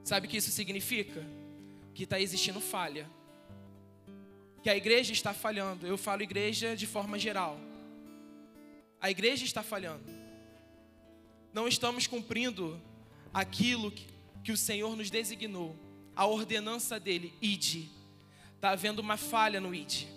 Sabe 0.09 0.25
o 0.25 0.29
que 0.29 0.37
isso 0.37 0.51
significa? 0.51 1.21
Que 1.93 2.03
está 2.03 2.19
existindo 2.19 2.59
falha. 2.59 3.05
Que 4.63 4.69
a 4.69 4.75
igreja 4.75 5.13
está 5.13 5.33
falhando. 5.33 5.85
Eu 5.85 5.97
falo 5.97 6.21
igreja 6.21 6.75
de 6.75 6.87
forma 6.95 7.17
geral. 7.17 7.59
A 8.99 9.09
igreja 9.09 9.45
está 9.45 9.63
falhando 9.63 10.19
não 11.53 11.67
estamos 11.67 12.07
cumprindo 12.07 12.79
aquilo 13.33 13.91
que, 14.43 14.51
o 14.51 14.57
Senhor 14.57 14.95
nos 14.95 15.11
designou, 15.11 15.75
a 16.15 16.25
ordenança 16.25 16.99
dele, 16.99 17.31
ide. 17.39 17.87
Está 18.55 18.71
havendo 18.71 18.99
uma 18.99 19.15
falha 19.15 19.61
no 19.61 19.75
ide. 19.75 20.07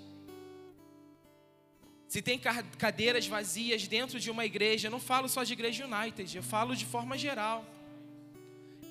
se 2.09 2.23
tem 2.23 2.41
cadeiras 2.79 3.27
vazias 3.27 3.87
dentro 3.87 4.19
de 4.19 4.31
uma 4.31 4.47
igreja, 4.47 4.89
eu 4.89 4.91
não 4.91 5.01
falo 5.01 5.29
só 5.29 5.45
de 5.45 5.53
igreja 5.53 5.87
United, 5.87 6.37
eu 6.37 6.43
falo 6.43 6.75
de 6.75 6.87
forma 6.87 7.17
geral. 7.19 7.65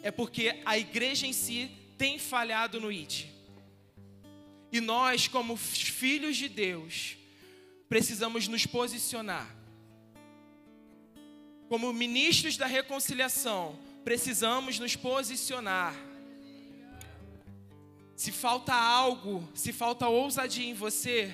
É 0.04 0.12
porque 0.12 0.62
a 0.66 0.78
igreja 0.78 1.28
em 1.28 1.34
si 1.34 1.72
tem 1.98 2.18
falhado 2.18 2.80
no 2.80 2.92
IT. 2.92 3.30
E 4.72 4.80
nós, 4.80 5.28
como 5.28 5.56
filhos 5.58 6.38
de 6.38 6.48
Deus, 6.48 7.18
precisamos 7.90 8.48
nos 8.48 8.66
posicionar. 8.66 9.54
Como 11.68 11.92
ministros 11.94 12.58
da 12.58 12.66
reconciliação, 12.66 13.78
precisamos 14.04 14.80
nos 14.80 14.96
posicionar. 14.96 15.94
Se 18.16 18.32
falta 18.32 18.74
algo, 18.74 19.48
se 19.54 19.74
falta 19.74 20.08
ousadia 20.08 20.66
em 20.66 20.74
você, 20.74 21.32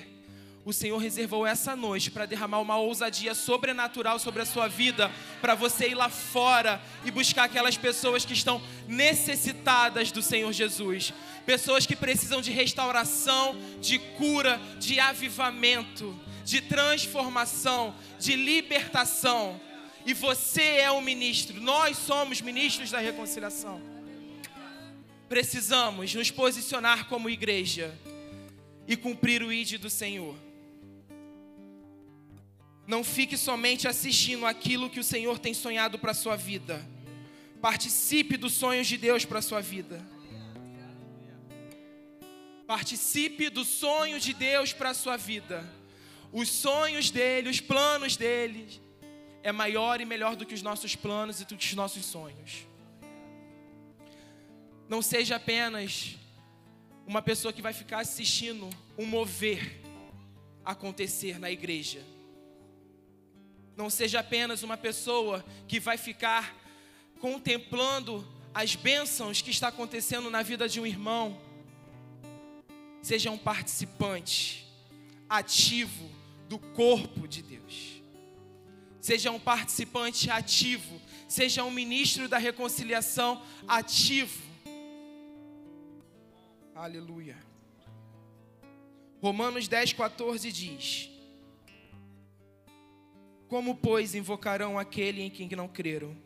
o 0.68 0.72
Senhor 0.72 0.98
reservou 0.98 1.46
essa 1.46 1.74
noite 1.74 2.10
para 2.10 2.26
derramar 2.26 2.60
uma 2.60 2.76
ousadia 2.76 3.34
sobrenatural 3.34 4.18
sobre 4.18 4.42
a 4.42 4.44
sua 4.44 4.68
vida, 4.68 5.10
para 5.40 5.54
você 5.54 5.88
ir 5.88 5.94
lá 5.94 6.10
fora 6.10 6.78
e 7.06 7.10
buscar 7.10 7.44
aquelas 7.44 7.78
pessoas 7.78 8.26
que 8.26 8.34
estão 8.34 8.60
necessitadas 8.86 10.12
do 10.12 10.20
Senhor 10.20 10.52
Jesus, 10.52 11.14
pessoas 11.46 11.86
que 11.86 11.96
precisam 11.96 12.42
de 12.42 12.50
restauração, 12.50 13.56
de 13.80 13.98
cura, 13.98 14.60
de 14.78 15.00
avivamento, 15.00 16.14
de 16.44 16.60
transformação, 16.60 17.94
de 18.20 18.36
libertação. 18.36 19.58
E 20.04 20.12
você 20.12 20.80
é 20.80 20.90
o 20.90 21.00
ministro, 21.00 21.58
nós 21.62 21.96
somos 21.96 22.42
ministros 22.42 22.90
da 22.90 22.98
reconciliação. 22.98 23.80
Precisamos 25.30 26.14
nos 26.14 26.30
posicionar 26.30 27.08
como 27.08 27.30
igreja 27.30 27.98
e 28.86 28.98
cumprir 28.98 29.42
o 29.42 29.50
ID 29.50 29.78
do 29.78 29.88
Senhor. 29.88 30.47
Não 32.88 33.04
fique 33.04 33.36
somente 33.36 33.86
assistindo 33.86 34.46
aquilo 34.46 34.88
que 34.88 34.98
o 34.98 35.04
Senhor 35.04 35.38
tem 35.38 35.52
sonhado 35.52 35.98
para 35.98 36.12
a 36.12 36.14
sua 36.14 36.36
vida. 36.36 36.82
Participe 37.60 38.38
dos 38.38 38.54
sonhos 38.54 38.86
de 38.86 38.96
Deus 38.96 39.26
para 39.26 39.40
a 39.40 39.42
sua 39.42 39.60
vida. 39.60 40.02
Participe 42.66 43.50
do 43.50 43.62
sonho 43.62 44.18
de 44.18 44.32
Deus 44.32 44.72
para 44.72 44.88
a 44.88 44.94
sua 44.94 45.18
vida. 45.18 45.70
Os 46.32 46.48
sonhos 46.48 47.10
dele, 47.10 47.50
os 47.50 47.60
planos 47.60 48.16
dele, 48.16 48.80
é 49.42 49.52
maior 49.52 50.00
e 50.00 50.06
melhor 50.06 50.34
do 50.34 50.46
que 50.46 50.54
os 50.54 50.62
nossos 50.62 50.96
planos 50.96 51.42
e 51.42 51.44
do 51.44 51.58
que 51.58 51.66
os 51.66 51.74
nossos 51.74 52.06
sonhos. 52.06 52.66
Não 54.88 55.02
seja 55.02 55.36
apenas 55.36 56.16
uma 57.06 57.20
pessoa 57.20 57.52
que 57.52 57.60
vai 57.60 57.74
ficar 57.74 57.98
assistindo 57.98 58.70
um 58.96 59.04
mover 59.04 59.78
acontecer 60.64 61.38
na 61.38 61.50
igreja 61.50 62.00
não 63.78 63.88
seja 63.88 64.18
apenas 64.18 64.64
uma 64.64 64.76
pessoa 64.76 65.44
que 65.68 65.78
vai 65.78 65.96
ficar 65.96 66.52
contemplando 67.20 68.26
as 68.52 68.74
bênçãos 68.74 69.40
que 69.40 69.52
está 69.52 69.68
acontecendo 69.68 70.28
na 70.28 70.42
vida 70.42 70.68
de 70.68 70.80
um 70.80 70.86
irmão. 70.86 71.40
Seja 73.00 73.30
um 73.30 73.38
participante 73.38 74.66
ativo 75.28 76.10
do 76.48 76.58
corpo 76.58 77.28
de 77.28 77.40
Deus. 77.40 78.02
Seja 79.00 79.30
um 79.30 79.38
participante 79.38 80.28
ativo, 80.28 81.00
seja 81.28 81.62
um 81.62 81.70
ministro 81.70 82.28
da 82.28 82.36
reconciliação 82.36 83.40
ativo. 83.68 84.42
Aleluia. 86.74 87.38
Romanos 89.22 89.68
10, 89.68 89.92
14 89.92 90.50
diz: 90.50 91.17
como, 93.48 93.74
pois, 93.74 94.14
invocarão 94.14 94.78
aquele 94.78 95.22
em 95.22 95.30
quem 95.30 95.48
não 95.50 95.66
creram? 95.66 96.16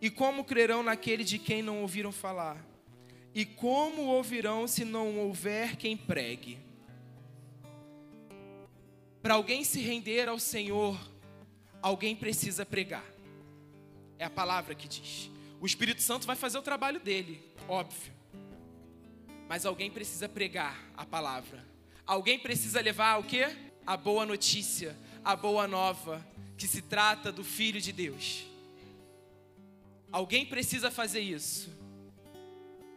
E 0.00 0.08
como 0.08 0.44
crerão 0.44 0.82
naquele 0.82 1.22
de 1.22 1.38
quem 1.38 1.62
não 1.62 1.82
ouviram 1.82 2.10
falar? 2.10 2.64
E 3.34 3.44
como 3.44 4.06
ouvirão 4.06 4.66
se 4.66 4.84
não 4.84 5.18
houver 5.18 5.76
quem 5.76 5.96
pregue? 5.96 6.58
Para 9.22 9.34
alguém 9.34 9.62
se 9.62 9.80
render 9.80 10.28
ao 10.28 10.38
Senhor, 10.38 10.98
alguém 11.82 12.16
precisa 12.16 12.64
pregar. 12.64 13.04
É 14.18 14.24
a 14.24 14.30
palavra 14.30 14.74
que 14.74 14.88
diz. 14.88 15.30
O 15.60 15.66
Espírito 15.66 16.00
Santo 16.00 16.26
vai 16.26 16.36
fazer 16.36 16.58
o 16.58 16.62
trabalho 16.62 16.98
dele, 16.98 17.42
óbvio. 17.68 18.12
Mas 19.46 19.66
alguém 19.66 19.90
precisa 19.90 20.28
pregar 20.28 20.90
a 20.96 21.04
palavra. 21.04 21.62
Alguém 22.06 22.38
precisa 22.38 22.80
levar 22.80 23.18
o 23.20 23.24
quê? 23.24 23.46
A 23.86 23.96
boa 23.96 24.24
notícia, 24.24 24.96
a 25.22 25.36
boa 25.36 25.68
nova, 25.68 26.26
que 26.60 26.68
se 26.68 26.82
trata 26.82 27.32
do 27.32 27.42
Filho 27.42 27.80
de 27.80 27.90
Deus. 27.90 28.44
Alguém 30.12 30.44
precisa 30.44 30.90
fazer 30.90 31.20
isso. 31.20 31.74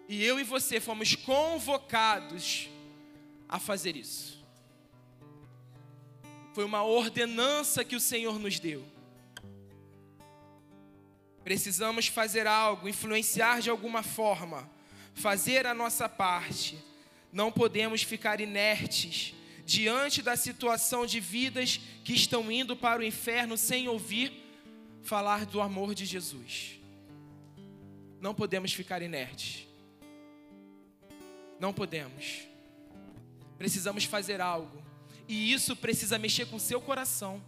E 0.10 0.22
eu 0.22 0.38
e 0.38 0.44
você 0.44 0.82
fomos 0.82 1.16
convocados 1.16 2.68
a 3.48 3.58
fazer 3.60 3.96
isso. 3.96 4.44
Foi 6.54 6.66
uma 6.66 6.84
ordenança 6.84 7.86
que 7.86 7.96
o 7.96 8.02
Senhor 8.02 8.38
nos 8.38 8.60
deu. 8.60 8.86
Precisamos 11.42 12.08
fazer 12.08 12.46
algo, 12.46 12.90
influenciar 12.90 13.62
de 13.62 13.70
alguma 13.70 14.04
forma, 14.04 14.70
fazer 15.14 15.66
a 15.66 15.74
nossa 15.74 16.10
parte. 16.10 16.78
Não 17.32 17.50
podemos 17.50 18.04
ficar 18.04 18.42
inertes 18.42 19.34
diante 19.66 20.22
da 20.22 20.36
situação 20.36 21.06
de 21.06 21.20
vidas 21.20 21.80
que 22.04 22.14
estão 22.14 22.52
indo 22.52 22.76
para 22.76 23.02
o 23.02 23.04
inferno 23.04 23.58
sem 23.58 23.88
ouvir 23.88 24.32
falar 25.02 25.46
do 25.46 25.62
amor 25.62 25.94
de 25.94 26.06
Jesus. 26.06 26.80
Não 28.20 28.34
podemos 28.34 28.74
ficar 28.74 29.02
inertes. 29.02 29.68
Não 31.60 31.74
podemos. 31.74 32.42
Precisamos 33.58 34.04
fazer 34.04 34.42
algo. 34.42 34.84
E 35.28 35.54
isso 35.54 35.76
precisa 35.76 36.20
mexer 36.20 36.46
com 36.46 36.58
o 36.58 36.60
seu 36.60 36.82
coração. 36.82 37.42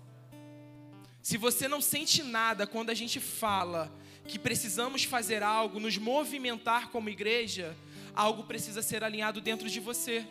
Se 1.21 1.37
você 1.37 1.67
não 1.67 1.81
sente 1.81 2.23
nada 2.23 2.67
quando 2.67 2.89
a 2.89 2.93
gente 2.93 3.19
fala 3.19 3.91
que 4.27 4.39
precisamos 4.39 5.03
fazer 5.03 5.43
algo, 5.43 5.79
nos 5.79 5.97
movimentar 5.97 6.89
como 6.89 7.09
igreja, 7.09 7.75
algo 8.13 8.43
precisa 8.43 8.81
ser 8.81 9.03
alinhado 9.03 9.41
dentro 9.41 9.69
de 9.69 9.79
você 9.79 10.25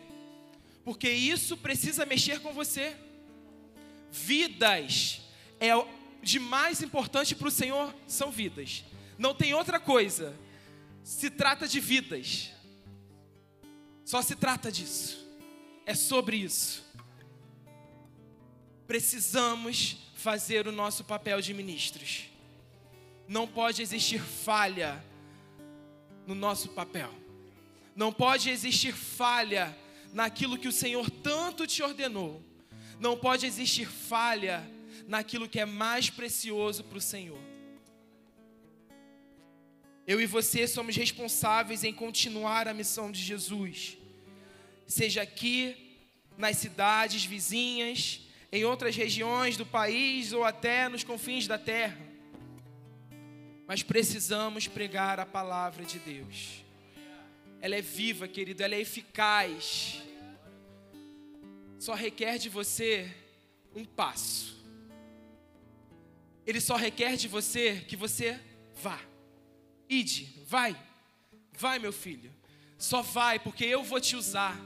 porque 0.85 1.09
isso 1.09 1.57
precisa 1.57 2.05
mexer 2.05 2.39
com 2.39 2.53
você. 2.53 2.95
Vidas 4.11 5.19
é 5.59 5.71
de 6.21 6.39
mais 6.39 6.81
importante 6.83 7.35
para 7.35 7.47
o 7.47 7.51
Senhor 7.51 7.93
são 8.07 8.29
vidas. 8.29 8.85
Não 9.17 9.33
tem 9.33 9.53
outra 9.55 9.79
coisa. 9.79 10.37
Se 11.03 11.31
trata 11.31 11.67
de 11.67 11.79
vidas. 11.79 12.51
Só 14.05 14.21
se 14.21 14.35
trata 14.35 14.71
disso. 14.71 15.27
É 15.87 15.95
sobre 15.95 16.37
isso. 16.37 16.85
Precisamos 18.85 19.97
fazer 20.13 20.67
o 20.67 20.71
nosso 20.71 21.03
papel 21.03 21.41
de 21.41 21.51
ministros. 21.51 22.25
Não 23.27 23.47
pode 23.47 23.81
existir 23.81 24.21
falha 24.21 25.03
no 26.27 26.35
nosso 26.35 26.69
papel. 26.69 27.11
Não 27.95 28.13
pode 28.13 28.51
existir 28.51 28.93
falha 28.93 29.75
naquilo 30.15 30.57
que 30.57 30.69
o 30.69 30.71
Senhor 30.71 31.09
tanto 31.09 31.67
te 31.67 31.83
ordenou. 31.83 32.41
Não 33.01 33.17
pode 33.17 33.45
existir 33.45 33.85
falha 33.85 34.65
naquilo 35.07 35.47
que 35.47 35.59
é 35.59 35.65
mais 35.65 36.09
precioso 36.09 36.85
para 36.85 36.97
o 36.97 37.01
Senhor. 37.01 37.37
Eu 40.07 40.21
e 40.21 40.25
você 40.25 40.67
somos 40.67 40.95
responsáveis 40.95 41.83
em 41.83 41.91
continuar 41.91 42.65
a 42.65 42.73
missão 42.73 43.11
de 43.11 43.21
Jesus, 43.21 43.97
seja 44.87 45.21
aqui 45.21 45.97
nas 46.37 46.55
cidades 46.57 47.25
vizinhas, 47.25 48.21
em 48.53 48.63
outras 48.63 48.95
regiões 48.95 49.57
do 49.57 49.65
país 49.65 50.31
ou 50.31 50.45
até 50.45 50.87
nos 50.87 51.03
confins 51.03 51.45
da 51.45 51.57
terra. 51.57 51.99
Mas 53.67 53.83
precisamos 53.83 54.65
pregar 54.65 55.19
a 55.19 55.25
palavra 55.25 55.83
de 55.83 55.99
Deus. 55.99 56.64
Ela 57.61 57.75
é 57.75 57.81
viva, 57.81 58.27
querido, 58.27 58.63
ela 58.63 58.75
é 58.75 58.81
eficaz 58.81 60.05
só 61.85 61.93
requer 61.93 62.39
de 62.39 62.49
você 62.49 63.13
um 63.75 63.85
passo. 63.85 64.55
Ele 66.43 66.59
só 66.59 66.75
requer 66.75 67.15
de 67.15 67.27
você 67.27 67.85
que 67.87 67.95
você 67.95 68.39
vá. 68.81 68.99
Ide, 69.87 70.43
vai. 70.47 70.75
Vai, 71.53 71.77
meu 71.77 71.93
filho. 71.93 72.33
Só 72.75 73.03
vai, 73.03 73.37
porque 73.37 73.63
eu 73.65 73.83
vou 73.83 74.01
te 74.01 74.15
usar. 74.15 74.59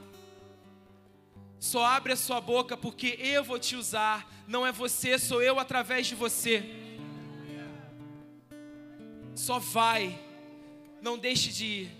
Só 1.58 1.84
abre 1.84 2.14
a 2.14 2.16
sua 2.16 2.40
boca, 2.40 2.74
porque 2.74 3.18
eu 3.20 3.44
vou 3.44 3.58
te 3.58 3.76
usar. 3.76 4.26
Não 4.46 4.66
é 4.66 4.72
você, 4.72 5.18
sou 5.18 5.42
eu 5.42 5.58
através 5.58 6.06
de 6.06 6.14
você. 6.14 6.64
Só 9.34 9.58
vai. 9.58 10.18
Não 11.02 11.18
deixe 11.18 11.52
de 11.52 11.66
ir. 11.66 11.99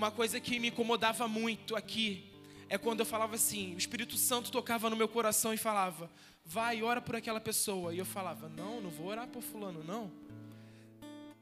Uma 0.00 0.10
coisa 0.10 0.40
que 0.40 0.58
me 0.58 0.68
incomodava 0.68 1.28
muito 1.28 1.76
aqui 1.76 2.24
é 2.70 2.78
quando 2.78 3.00
eu 3.00 3.04
falava 3.04 3.34
assim, 3.34 3.74
o 3.74 3.76
Espírito 3.76 4.16
Santo 4.16 4.50
tocava 4.50 4.88
no 4.88 4.96
meu 4.96 5.06
coração 5.06 5.52
e 5.52 5.58
falava, 5.58 6.10
vai, 6.42 6.82
ora 6.82 7.02
por 7.02 7.16
aquela 7.16 7.38
pessoa. 7.38 7.92
E 7.92 7.98
eu 7.98 8.06
falava, 8.06 8.48
não, 8.48 8.80
não 8.80 8.88
vou 8.88 9.08
orar 9.08 9.28
por 9.28 9.42
fulano, 9.42 9.84
não. 9.84 10.10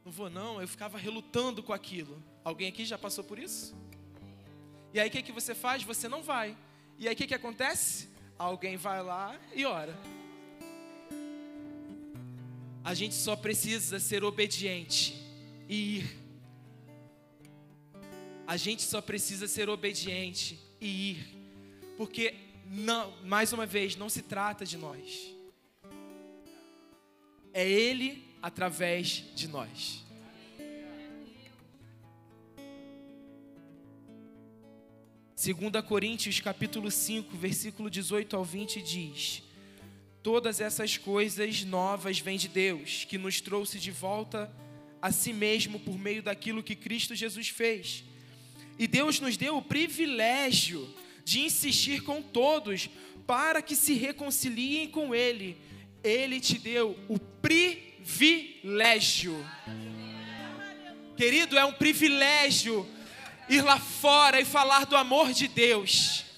Não 0.03 0.11
vou 0.11 0.29
não, 0.29 0.59
eu 0.61 0.67
ficava 0.67 0.97
relutando 0.97 1.63
com 1.63 1.71
aquilo. 1.71 2.21
Alguém 2.43 2.67
aqui 2.67 2.83
já 2.83 2.97
passou 2.97 3.23
por 3.23 3.39
isso? 3.39 3.73
E 4.93 4.99
aí 4.99 5.07
o 5.07 5.11
que, 5.11 5.21
que 5.21 5.31
você 5.31 5.55
faz? 5.55 5.81
Você 5.83 6.09
não 6.09 6.21
vai. 6.21 6.53
E 6.97 7.07
aí 7.07 7.13
o 7.13 7.17
que, 7.17 7.27
que 7.27 7.35
acontece? 7.35 8.09
Alguém 8.37 8.75
vai 8.75 9.01
lá 9.01 9.39
e 9.55 9.65
ora. 9.65 9.97
A 12.83 12.93
gente 12.93 13.15
só 13.15 13.37
precisa 13.37 14.01
ser 14.01 14.25
obediente 14.25 15.15
e 15.69 15.99
ir. 15.99 16.18
A 18.49 18.57
gente 18.57 18.81
só 18.81 18.99
precisa 18.99 19.47
ser 19.47 19.69
obediente 19.69 20.57
e 20.81 21.11
ir. 21.11 21.27
Porque 21.95 22.33
não, 22.65 23.15
mais 23.23 23.53
uma 23.53 23.63
vez, 23.63 23.95
não 23.95 24.09
se 24.09 24.23
trata 24.23 24.65
de 24.65 24.75
nós. 24.75 25.35
É 27.53 27.69
ele 27.69 28.23
através 28.41 29.23
de 29.35 29.47
nós. 29.47 30.03
Segunda 35.35 35.83
Coríntios 35.83 36.39
capítulo 36.39 36.89
5, 36.89 37.37
versículo 37.37 37.87
18 37.87 38.35
ao 38.35 38.43
20 38.43 38.81
diz: 38.81 39.43
Todas 40.23 40.59
essas 40.59 40.97
coisas 40.97 41.63
novas 41.63 42.17
vêm 42.17 42.39
de 42.39 42.47
Deus, 42.47 43.05
que 43.05 43.19
nos 43.19 43.39
trouxe 43.39 43.77
de 43.77 43.91
volta 43.91 44.51
a 44.99 45.11
si 45.11 45.33
mesmo 45.33 45.79
por 45.79 45.99
meio 45.99 46.23
daquilo 46.23 46.63
que 46.63 46.75
Cristo 46.75 47.13
Jesus 47.13 47.49
fez. 47.49 48.09
E 48.79 48.87
Deus 48.87 49.19
nos 49.19 49.37
deu 49.37 49.57
o 49.57 49.61
privilégio 49.61 50.91
de 51.23 51.41
insistir 51.41 52.01
com 52.01 52.21
todos 52.21 52.89
para 53.27 53.61
que 53.61 53.75
se 53.75 53.93
reconciliem 53.93 54.87
com 54.87 55.13
Ele. 55.13 55.55
Ele 56.03 56.39
te 56.39 56.57
deu 56.57 56.97
o 57.07 57.19
privilégio. 57.19 59.35
Querido, 61.15 61.57
é 61.57 61.65
um 61.65 61.73
privilégio 61.73 62.87
ir 63.47 63.61
lá 63.61 63.77
fora 63.77 64.41
e 64.41 64.45
falar 64.45 64.85
do 64.85 64.95
amor 64.95 65.33
de 65.33 65.47
Deus 65.47 66.29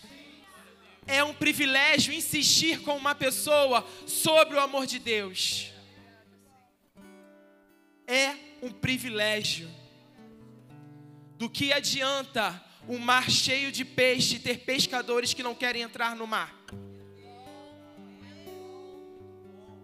é 1.12 1.24
um 1.24 1.34
privilégio 1.34 2.14
insistir 2.14 2.82
com 2.82 2.96
uma 2.96 3.14
pessoa 3.14 3.86
sobre 4.06 4.56
o 4.56 4.60
amor 4.60 4.86
de 4.86 5.00
Deus. 5.00 5.72
É 8.08 8.34
um 8.62 8.72
privilégio. 8.72 9.70
Do 11.42 11.50
que 11.50 11.74
adianta 11.74 12.64
um 12.88 13.00
mar 13.00 13.28
cheio 13.28 13.72
de 13.72 13.84
peixe 13.84 14.38
ter 14.38 14.60
pescadores 14.60 15.34
que 15.34 15.42
não 15.42 15.56
querem 15.56 15.82
entrar 15.82 16.16
no 16.16 16.28
mar? 16.28 16.56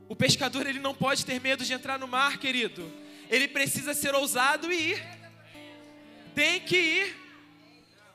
O 0.08 0.16
pescador 0.16 0.68
ele 0.68 0.78
não 0.78 0.94
pode 0.94 1.26
ter 1.26 1.42
medo 1.42 1.66
de 1.66 1.74
entrar 1.74 1.98
no 1.98 2.08
mar, 2.08 2.38
querido. 2.38 2.88
Ele 3.28 3.48
precisa 3.48 3.96
ser 3.96 4.14
ousado 4.14 4.72
e 4.72 4.92
ir. 4.92 5.04
Tem 6.36 6.60
que 6.60 6.78
ir. 6.78 7.16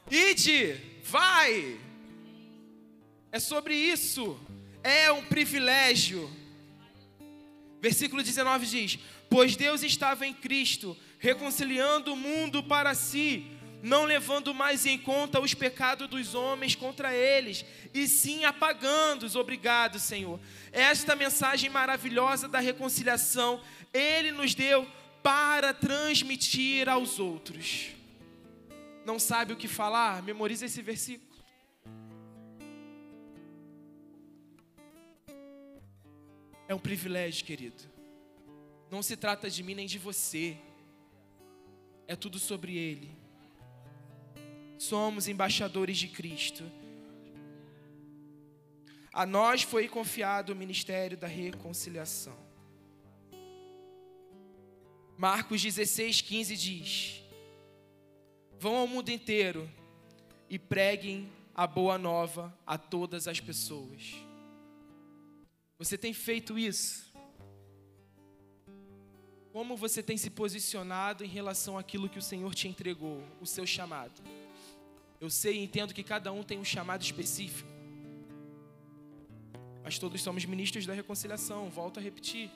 Ide, 0.08 0.80
vai. 1.02 1.80
É 3.32 3.40
sobre 3.40 3.74
isso. 3.74 4.38
É 4.84 5.10
um 5.10 5.24
privilégio. 5.24 6.30
Versículo 7.80 8.22
19 8.22 8.66
diz: 8.66 9.00
Pois 9.28 9.56
Deus 9.56 9.82
estava 9.82 10.24
em 10.24 10.32
Cristo, 10.32 10.96
reconciliando 11.22 12.12
o 12.12 12.16
mundo 12.16 12.64
para 12.64 12.94
si, 12.94 13.46
não 13.80 14.04
levando 14.04 14.52
mais 14.52 14.84
em 14.84 14.98
conta 14.98 15.40
os 15.40 15.54
pecados 15.54 16.08
dos 16.08 16.34
homens 16.34 16.74
contra 16.74 17.14
eles, 17.14 17.64
e 17.94 18.08
sim 18.08 18.44
apagando-os. 18.44 19.36
Obrigado, 19.36 20.00
Senhor. 20.00 20.40
Esta 20.72 21.14
mensagem 21.14 21.70
maravilhosa 21.70 22.48
da 22.48 22.58
reconciliação, 22.58 23.60
Ele 23.94 24.32
nos 24.32 24.52
deu 24.52 24.84
para 25.22 25.72
transmitir 25.72 26.88
aos 26.88 27.20
outros. 27.20 27.90
Não 29.06 29.16
sabe 29.20 29.52
o 29.52 29.56
que 29.56 29.68
falar? 29.68 30.24
Memoriza 30.24 30.66
esse 30.66 30.82
versículo. 30.82 31.30
É 36.66 36.74
um 36.74 36.80
privilégio, 36.80 37.44
querido. 37.44 37.84
Não 38.90 39.04
se 39.04 39.16
trata 39.16 39.48
de 39.48 39.62
mim 39.62 39.74
nem 39.74 39.86
de 39.86 39.98
você. 40.00 40.58
É 42.06 42.16
tudo 42.16 42.38
sobre 42.38 42.76
Ele. 42.76 43.10
Somos 44.78 45.28
embaixadores 45.28 45.98
de 45.98 46.08
Cristo. 46.08 46.64
A 49.12 49.26
nós 49.26 49.62
foi 49.62 49.88
confiado 49.88 50.52
o 50.52 50.56
ministério 50.56 51.16
da 51.16 51.26
reconciliação. 51.26 52.36
Marcos 55.18 55.62
16, 55.62 56.22
15 56.22 56.56
diz: 56.56 57.22
Vão 58.58 58.76
ao 58.76 58.86
mundo 58.86 59.10
inteiro 59.10 59.70
e 60.48 60.58
preguem 60.58 61.30
a 61.54 61.66
boa 61.66 61.98
nova 61.98 62.56
a 62.66 62.78
todas 62.78 63.28
as 63.28 63.38
pessoas. 63.38 64.14
Você 65.78 65.98
tem 65.98 66.12
feito 66.12 66.58
isso? 66.58 67.11
Como 69.52 69.76
você 69.76 70.02
tem 70.02 70.16
se 70.16 70.30
posicionado 70.30 71.22
em 71.22 71.28
relação 71.28 71.76
àquilo 71.76 72.08
que 72.08 72.18
o 72.18 72.22
Senhor 72.22 72.54
te 72.54 72.68
entregou, 72.68 73.22
o 73.38 73.46
seu 73.46 73.66
chamado? 73.66 74.22
Eu 75.20 75.28
sei 75.28 75.56
e 75.56 75.62
entendo 75.62 75.92
que 75.92 76.02
cada 76.02 76.32
um 76.32 76.42
tem 76.42 76.58
um 76.58 76.64
chamado 76.64 77.02
específico. 77.02 77.68
Mas 79.84 79.98
todos 79.98 80.22
somos 80.22 80.44
ministros 80.46 80.86
da 80.86 80.94
reconciliação, 80.94 81.68
volto 81.68 81.98
a 81.98 82.02
repetir. 82.02 82.50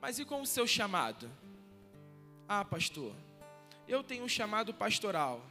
Mas 0.00 0.18
e 0.18 0.26
com 0.26 0.42
o 0.42 0.46
seu 0.46 0.66
chamado? 0.66 1.30
Ah, 2.46 2.64
pastor, 2.64 3.14
eu 3.88 4.02
tenho 4.02 4.24
um 4.24 4.28
chamado 4.28 4.74
pastoral. 4.74 5.42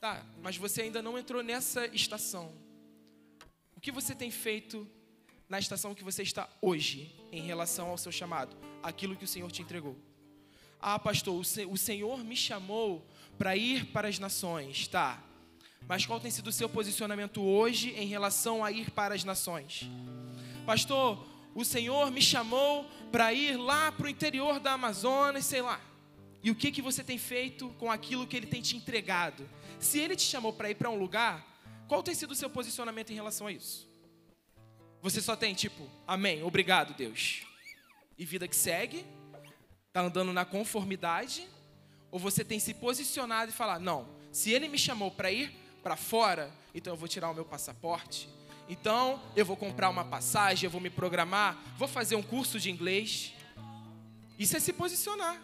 Tá, 0.00 0.24
mas 0.42 0.56
você 0.56 0.82
ainda 0.82 1.02
não 1.02 1.18
entrou 1.18 1.42
nessa 1.42 1.86
estação. 1.86 2.54
O 3.76 3.80
que 3.80 3.92
você 3.92 4.14
tem 4.14 4.30
feito 4.30 4.88
na 5.48 5.58
estação 5.58 5.94
que 5.94 6.04
você 6.04 6.22
está 6.22 6.48
hoje 6.60 7.14
em 7.32 7.40
relação 7.40 7.88
ao 7.88 7.98
seu 7.98 8.12
chamado, 8.12 8.56
aquilo 8.82 9.16
que 9.16 9.24
o 9.24 9.28
Senhor 9.28 9.50
te 9.50 9.62
entregou? 9.62 9.96
Ah, 10.80 10.98
pastor, 10.98 11.34
o 11.40 11.76
Senhor 11.76 12.22
me 12.22 12.36
chamou 12.36 13.04
para 13.36 13.56
ir 13.56 13.86
para 13.86 14.08
as 14.08 14.18
nações, 14.18 14.86
tá? 14.86 15.22
Mas 15.86 16.04
qual 16.04 16.20
tem 16.20 16.30
sido 16.30 16.48
o 16.48 16.52
seu 16.52 16.68
posicionamento 16.68 17.42
hoje 17.42 17.90
em 17.90 18.06
relação 18.06 18.64
a 18.64 18.70
ir 18.70 18.90
para 18.90 19.14
as 19.14 19.24
nações? 19.24 19.88
Pastor, 20.66 21.26
o 21.54 21.64
Senhor 21.64 22.10
me 22.10 22.20
chamou 22.20 22.84
para 23.10 23.32
ir 23.32 23.56
lá 23.56 23.90
para 23.90 24.06
o 24.06 24.08
interior 24.08 24.60
da 24.60 24.72
Amazônia, 24.72 25.40
sei 25.40 25.62
lá. 25.62 25.80
E 26.42 26.50
o 26.50 26.54
que, 26.54 26.70
que 26.70 26.82
você 26.82 27.02
tem 27.02 27.18
feito 27.18 27.70
com 27.78 27.90
aquilo 27.90 28.26
que 28.26 28.36
Ele 28.36 28.46
tem 28.46 28.62
te 28.62 28.76
entregado? 28.76 29.48
Se 29.80 29.98
Ele 29.98 30.14
te 30.14 30.22
chamou 30.22 30.52
para 30.52 30.70
ir 30.70 30.74
para 30.74 30.90
um 30.90 30.98
lugar, 30.98 31.44
qual 31.88 32.02
tem 32.02 32.14
sido 32.14 32.32
o 32.32 32.36
seu 32.36 32.50
posicionamento 32.50 33.10
em 33.10 33.14
relação 33.14 33.46
a 33.46 33.52
isso? 33.52 33.87
Você 35.00 35.20
só 35.20 35.36
tem 35.36 35.54
tipo, 35.54 35.88
amém, 36.06 36.42
obrigado 36.42 36.94
Deus. 36.94 37.42
E 38.16 38.24
vida 38.24 38.48
que 38.48 38.56
segue? 38.56 39.06
Está 39.86 40.00
andando 40.00 40.32
na 40.32 40.44
conformidade? 40.44 41.48
Ou 42.10 42.18
você 42.18 42.44
tem 42.44 42.58
se 42.58 42.74
posicionado 42.74 43.50
e 43.50 43.54
falar, 43.54 43.78
não, 43.78 44.08
se 44.32 44.50
ele 44.50 44.68
me 44.68 44.78
chamou 44.78 45.10
para 45.10 45.30
ir 45.30 45.50
para 45.82 45.96
fora, 45.96 46.52
então 46.74 46.92
eu 46.92 46.96
vou 46.96 47.08
tirar 47.08 47.30
o 47.30 47.34
meu 47.34 47.44
passaporte. 47.44 48.28
Então 48.68 49.22
eu 49.36 49.44
vou 49.44 49.56
comprar 49.56 49.88
uma 49.88 50.04
passagem, 50.04 50.66
eu 50.66 50.70
vou 50.70 50.80
me 50.80 50.90
programar, 50.90 51.56
vou 51.76 51.88
fazer 51.88 52.16
um 52.16 52.22
curso 52.22 52.58
de 52.58 52.70
inglês. 52.70 53.32
Isso 54.38 54.56
é 54.56 54.60
se 54.60 54.72
posicionar. 54.72 55.40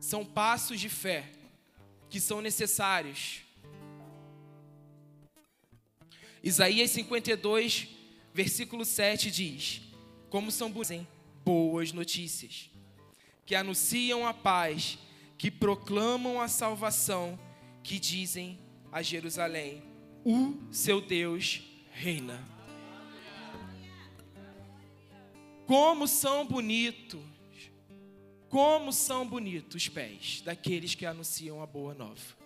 São 0.00 0.24
passos 0.24 0.78
de 0.78 0.88
fé 0.88 1.30
que 2.08 2.20
são 2.20 2.40
necessários 2.40 3.42
Isaías 6.42 6.90
52, 6.92 7.88
versículo 8.32 8.84
7 8.84 9.30
diz: 9.30 9.82
Como 10.30 10.50
são 10.50 10.72
boas 11.44 11.92
notícias, 11.92 12.70
que 13.44 13.54
anunciam 13.54 14.26
a 14.26 14.32
paz, 14.32 14.98
que 15.36 15.50
proclamam 15.50 16.40
a 16.40 16.48
salvação, 16.48 17.38
que 17.82 17.98
dizem 17.98 18.58
a 18.92 19.02
Jerusalém: 19.02 19.82
O 20.24 20.54
seu 20.72 21.00
Deus 21.00 21.62
reina. 21.90 22.46
Como 25.66 26.06
são 26.06 26.46
bonitos, 26.46 27.20
como 28.48 28.92
são 28.92 29.26
bonitos 29.28 29.82
os 29.82 29.88
pés 29.88 30.40
daqueles 30.40 30.94
que 30.94 31.04
anunciam 31.04 31.62
a 31.62 31.66
boa 31.66 31.94
nova. 31.94 32.37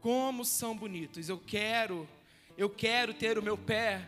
Como 0.00 0.44
são 0.44 0.76
bonitos. 0.76 1.28
Eu 1.28 1.38
quero, 1.38 2.08
eu 2.56 2.70
quero 2.70 3.12
ter 3.14 3.38
o 3.38 3.42
meu 3.42 3.56
pé. 3.58 4.06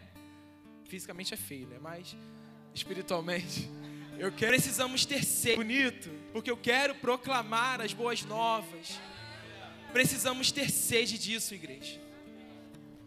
Fisicamente 0.84 1.34
é 1.34 1.36
feio, 1.36 1.66
né? 1.68 1.78
Mas 1.80 2.16
espiritualmente 2.74 3.68
Eu 4.20 4.30
quero, 4.30 4.52
precisamos 4.52 5.06
ter 5.06 5.24
sede. 5.24 5.56
Bonito, 5.56 6.10
porque 6.30 6.50
eu 6.50 6.56
quero 6.56 6.94
proclamar 6.96 7.80
as 7.80 7.94
boas 7.94 8.22
novas. 8.22 9.00
Precisamos 9.94 10.52
ter 10.52 10.70
sede 10.70 11.16
disso, 11.16 11.54
igreja. 11.54 11.98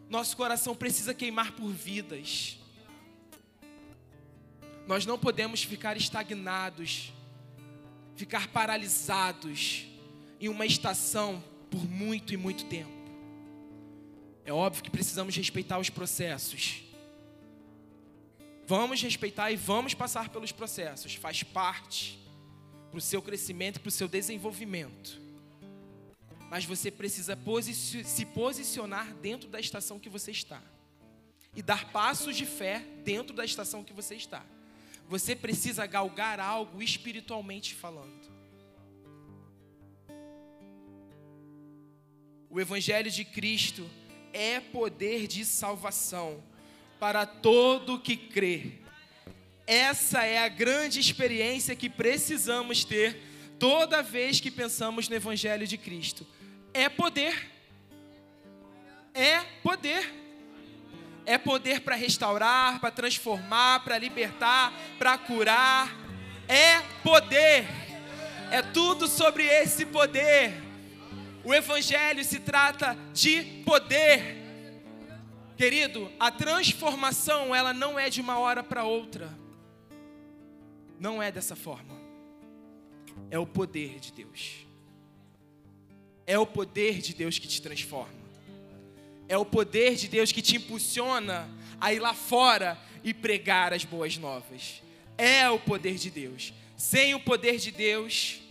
Nosso 0.09 0.35
coração 0.35 0.75
precisa 0.75 1.13
queimar 1.13 1.51
por 1.51 1.69
vidas. 1.71 2.57
Nós 4.87 5.05
não 5.05 5.19
podemos 5.19 5.63
ficar 5.63 5.95
estagnados, 5.97 7.13
ficar 8.15 8.47
paralisados 8.47 9.85
em 10.39 10.49
uma 10.49 10.65
estação 10.65 11.43
por 11.73 11.89
muito 11.89 12.35
e 12.35 12.37
muito 12.37 12.65
tempo. 12.65 12.91
É 14.45 14.53
óbvio 14.53 14.83
que 14.83 14.91
precisamos 14.91 15.35
respeitar 15.35 15.79
os 15.79 15.89
processos. 15.89 16.83
Vamos 18.67 19.01
respeitar 19.01 19.51
e 19.51 19.55
vamos 19.55 19.95
passar 19.95 20.29
pelos 20.29 20.51
processos, 20.51 21.15
faz 21.15 21.41
parte 21.41 22.19
para 22.91 22.99
o 22.99 23.01
seu 23.01 23.23
crescimento, 23.23 23.79
para 23.79 23.87
o 23.87 23.91
seu 23.91 24.07
desenvolvimento. 24.07 25.19
Mas 26.47 26.63
você 26.63 26.91
precisa 26.91 27.35
se 28.05 28.25
posicionar 28.27 29.11
dentro 29.15 29.49
da 29.49 29.59
estação 29.59 29.99
que 29.99 30.09
você 30.09 30.29
está 30.29 30.61
e 31.55 31.63
dar 31.63 31.91
passos 31.91 32.35
de 32.35 32.45
fé 32.45 32.85
dentro 33.03 33.35
da 33.35 33.43
estação 33.43 33.83
que 33.83 33.93
você 33.93 34.13
está. 34.13 34.45
Você 35.09 35.35
precisa 35.35 35.87
galgar 35.87 36.39
algo 36.39 36.83
espiritualmente 36.83 37.73
falando. 37.73 38.32
O 42.53 42.61
Evangelho 42.61 43.09
de 43.09 43.25
Cristo 43.25 43.89
é 44.31 44.59
poder 44.59 45.25
de 45.25 45.43
salvação 45.43 46.39
para 46.99 47.25
todo 47.25 47.99
que 47.99 48.15
crê. 48.15 48.73
Essa 49.65 50.23
é 50.23 50.37
a 50.37 50.47
grande 50.47 50.99
experiência 50.99 51.75
que 51.75 51.89
precisamos 51.89 52.83
ter 52.85 53.19
toda 53.57 54.03
vez 54.03 54.39
que 54.39 54.51
pensamos 54.51 55.09
no 55.09 55.15
Evangelho 55.15 55.65
de 55.65 55.79
Cristo. 55.79 56.27
É 56.75 56.87
poder. 56.89 57.49
É 59.15 59.39
poder. 59.63 60.13
É 61.25 61.39
poder 61.39 61.81
para 61.81 61.95
restaurar, 61.95 62.79
para 62.79 62.91
transformar, 62.91 63.83
para 63.83 63.97
libertar, 63.97 64.71
para 64.99 65.17
curar. 65.17 65.91
É 66.47 66.81
poder. 67.01 67.65
É 68.51 68.61
tudo 68.61 69.07
sobre 69.07 69.43
esse 69.43 69.87
poder. 69.87 70.72
O 71.43 71.53
Evangelho 71.53 72.23
se 72.23 72.39
trata 72.39 72.97
de 73.13 73.43
poder. 73.65 74.37
Querido, 75.57 76.11
a 76.19 76.31
transformação 76.31 77.53
ela 77.53 77.73
não 77.73 77.99
é 77.99 78.09
de 78.09 78.21
uma 78.21 78.37
hora 78.37 78.63
para 78.63 78.83
outra. 78.83 79.29
Não 80.99 81.21
é 81.21 81.31
dessa 81.31 81.55
forma. 81.55 81.93
É 83.29 83.37
o 83.37 83.45
poder 83.45 83.99
de 83.99 84.11
Deus. 84.13 84.65
É 86.25 86.39
o 86.39 86.45
poder 86.45 86.99
de 86.99 87.13
Deus 87.13 87.37
que 87.37 87.47
te 87.47 87.61
transforma. 87.61 88.23
É 89.27 89.37
o 89.37 89.45
poder 89.45 89.95
de 89.95 90.07
Deus 90.07 90.31
que 90.31 90.41
te 90.41 90.55
impulsiona 90.55 91.49
a 91.79 91.93
ir 91.93 91.99
lá 91.99 92.13
fora 92.13 92.79
e 93.03 93.13
pregar 93.13 93.73
as 93.73 93.83
boas 93.83 94.17
novas. 94.17 94.81
É 95.17 95.49
o 95.49 95.59
poder 95.59 95.95
de 95.95 96.09
Deus. 96.09 96.53
Sem 96.77 97.13
o 97.13 97.19
poder 97.19 97.57
de 97.57 97.71
Deus, 97.71 98.42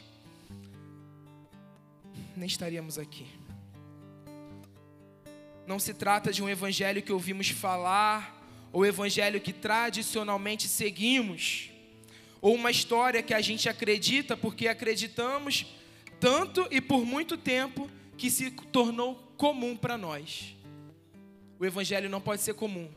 nem 2.42 2.48
estaríamos 2.48 2.98
aqui. 2.98 3.24
Não 5.64 5.78
se 5.78 5.94
trata 5.94 6.32
de 6.32 6.42
um 6.42 6.48
evangelho 6.48 7.00
que 7.00 7.12
ouvimos 7.12 7.50
falar, 7.50 8.36
ou 8.72 8.84
evangelho 8.84 9.40
que 9.40 9.52
tradicionalmente 9.52 10.66
seguimos, 10.66 11.70
ou 12.40 12.56
uma 12.56 12.72
história 12.72 13.22
que 13.22 13.32
a 13.32 13.40
gente 13.40 13.68
acredita 13.68 14.36
porque 14.36 14.66
acreditamos 14.66 15.66
tanto 16.18 16.66
e 16.68 16.80
por 16.80 17.04
muito 17.04 17.36
tempo 17.36 17.88
que 18.18 18.28
se 18.28 18.50
tornou 18.50 19.14
comum 19.36 19.76
para 19.76 19.96
nós. 19.96 20.56
O 21.60 21.64
evangelho 21.64 22.10
não 22.10 22.20
pode 22.20 22.42
ser 22.42 22.54
comum. 22.54 22.90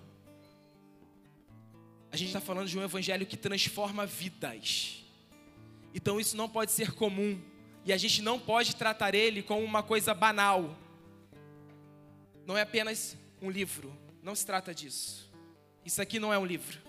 A 2.11 2.17
gente 2.17 2.29
está 2.29 2.41
falando 2.41 2.67
de 2.67 2.79
um 2.79 2.83
evangelho 2.83 3.27
que 3.27 3.37
transforma 3.37 4.07
vidas. 4.07 5.03
Então 5.93 6.19
isso 6.19 6.35
não 6.35 6.49
pode 6.49 6.71
ser 6.71 6.93
comum. 6.93 7.39
E 7.85 7.93
a 7.93 7.97
gente 7.97 8.21
não 8.21 8.39
pode 8.39 8.75
tratar 8.75 9.13
ele 9.15 9.43
como 9.43 9.63
uma 9.63 9.83
coisa 9.83 10.13
banal 10.13 10.75
não 12.45 12.55
é 12.55 12.61
apenas 12.61 13.17
um 13.41 13.49
livro. 13.49 13.91
Não 14.21 14.35
se 14.35 14.45
trata 14.45 14.73
disso. 14.73 15.31
Isso 15.83 16.01
aqui 16.01 16.19
não 16.19 16.31
é 16.31 16.37
um 16.37 16.45
livro. 16.45 16.79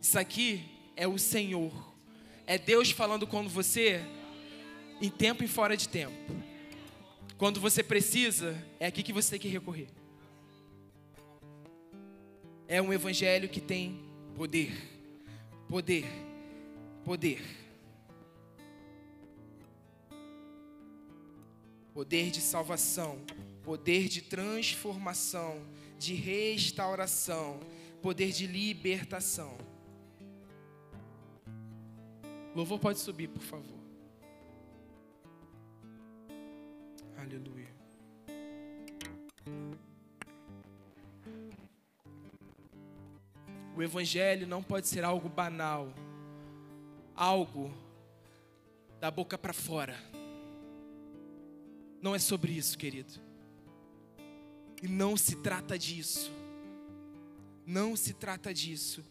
Isso 0.00 0.18
aqui 0.18 0.64
é 0.94 1.08
o 1.08 1.18
Senhor. 1.18 1.72
É 2.46 2.58
Deus 2.58 2.90
falando 2.90 3.26
com 3.26 3.48
você 3.48 4.00
em 5.00 5.08
tempo 5.08 5.42
e 5.42 5.48
fora 5.48 5.76
de 5.76 5.88
tempo. 5.88 6.14
Quando 7.38 7.60
você 7.60 7.82
precisa, 7.82 8.62
é 8.78 8.86
aqui 8.86 9.02
que 9.02 9.12
você 9.12 9.30
tem 9.30 9.40
que 9.40 9.48
recorrer. 9.48 9.88
É 12.68 12.80
um 12.82 12.92
evangelho 12.92 13.48
que 13.48 13.60
tem 13.60 14.00
poder. 14.36 14.72
Poder. 15.68 16.04
Poder. 17.04 17.42
Poder 21.92 22.30
de 22.30 22.40
salvação 22.40 23.18
poder 23.62 24.08
de 24.08 24.22
transformação, 24.22 25.62
de 25.98 26.14
restauração, 26.14 27.60
poder 28.02 28.32
de 28.32 28.46
libertação. 28.46 29.56
Louvor 32.54 32.78
pode 32.78 32.98
subir, 32.98 33.28
por 33.28 33.42
favor. 33.42 33.78
Aleluia. 37.16 37.68
O 43.76 43.82
Evangelho 43.82 44.46
não 44.46 44.62
pode 44.62 44.88
ser 44.88 45.04
algo 45.04 45.28
banal, 45.28 45.92
algo 47.14 47.72
da 48.98 49.10
boca 49.10 49.38
para 49.38 49.52
fora. 49.52 50.19
Não 52.00 52.14
é 52.14 52.18
sobre 52.18 52.52
isso, 52.52 52.78
querido. 52.78 53.12
E 54.82 54.88
não 54.88 55.16
se 55.16 55.36
trata 55.36 55.78
disso. 55.78 56.32
Não 57.66 57.94
se 57.94 58.14
trata 58.14 58.52
disso. 58.54 59.04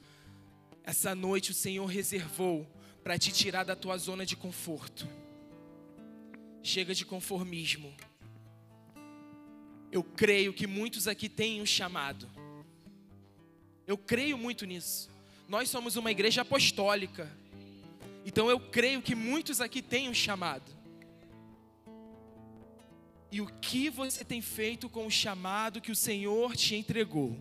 Essa 0.83 1.13
noite 1.13 1.51
o 1.51 1.53
Senhor 1.53 1.85
reservou 1.85 2.67
para 3.03 3.17
te 3.17 3.31
tirar 3.31 3.63
da 3.63 3.75
tua 3.75 3.97
zona 3.97 4.25
de 4.25 4.35
conforto. 4.35 5.07
Chega 6.63 6.93
de 6.95 7.05
conformismo. 7.05 7.93
Eu 9.91 10.03
creio 10.03 10.53
que 10.53 10.67
muitos 10.67 11.07
aqui 11.07 11.29
têm 11.29 11.61
um 11.61 11.65
chamado. 11.65 12.27
Eu 13.87 13.97
creio 13.97 14.37
muito 14.37 14.65
nisso. 14.65 15.09
Nós 15.47 15.69
somos 15.69 15.95
uma 15.95 16.11
igreja 16.11 16.41
apostólica. 16.41 17.31
Então 18.25 18.49
eu 18.49 18.59
creio 18.59 19.01
que 19.01 19.15
muitos 19.15 19.61
aqui 19.61 19.81
têm 19.81 20.09
um 20.09 20.13
chamado. 20.13 20.78
E 23.31 23.41
o 23.41 23.45
que 23.45 23.89
você 23.89 24.25
tem 24.25 24.41
feito 24.41 24.89
com 24.89 25.05
o 25.05 25.11
chamado 25.11 25.81
que 25.81 25.91
o 25.91 25.95
Senhor 25.95 26.55
te 26.55 26.75
entregou? 26.75 27.37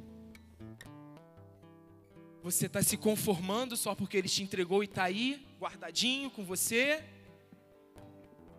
Você 2.42 2.66
está 2.66 2.82
se 2.82 2.96
conformando 2.96 3.76
só 3.76 3.94
porque 3.94 4.16
Ele 4.16 4.28
te 4.28 4.42
entregou 4.42 4.82
e 4.82 4.86
está 4.86 5.04
aí, 5.04 5.46
guardadinho 5.58 6.30
com 6.30 6.44
você? 6.44 7.02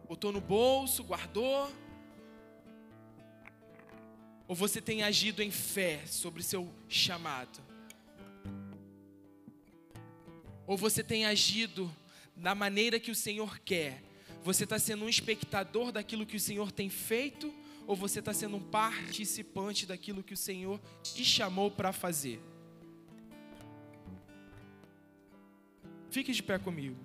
Botou 0.07 0.31
no 0.31 0.41
bolso, 0.41 1.03
guardou? 1.03 1.71
Ou 4.47 4.55
você 4.55 4.81
tem 4.81 5.03
agido 5.03 5.43
em 5.43 5.51
fé 5.51 6.03
sobre 6.07 6.41
seu 6.41 6.67
chamado? 6.87 7.59
Ou 10.65 10.75
você 10.75 11.03
tem 11.03 11.25
agido 11.25 11.91
da 12.35 12.55
maneira 12.55 12.99
que 12.99 13.11
o 13.11 13.15
Senhor 13.15 13.59
quer, 13.59 14.01
você 14.43 14.63
está 14.63 14.79
sendo 14.79 15.05
um 15.05 15.09
espectador 15.09 15.91
daquilo 15.91 16.25
que 16.25 16.37
o 16.37 16.39
Senhor 16.39 16.71
tem 16.71 16.89
feito? 16.89 17.53
Ou 17.85 17.95
você 17.95 18.19
está 18.19 18.33
sendo 18.33 18.57
um 18.57 18.61
participante 18.61 19.85
daquilo 19.85 20.23
que 20.23 20.33
o 20.33 20.37
Senhor 20.37 20.79
te 21.01 21.25
chamou 21.25 21.71
para 21.71 21.91
fazer? 21.91 22.39
Fique 26.09 26.31
de 26.31 26.41
pé 26.41 26.57
comigo. 26.59 26.97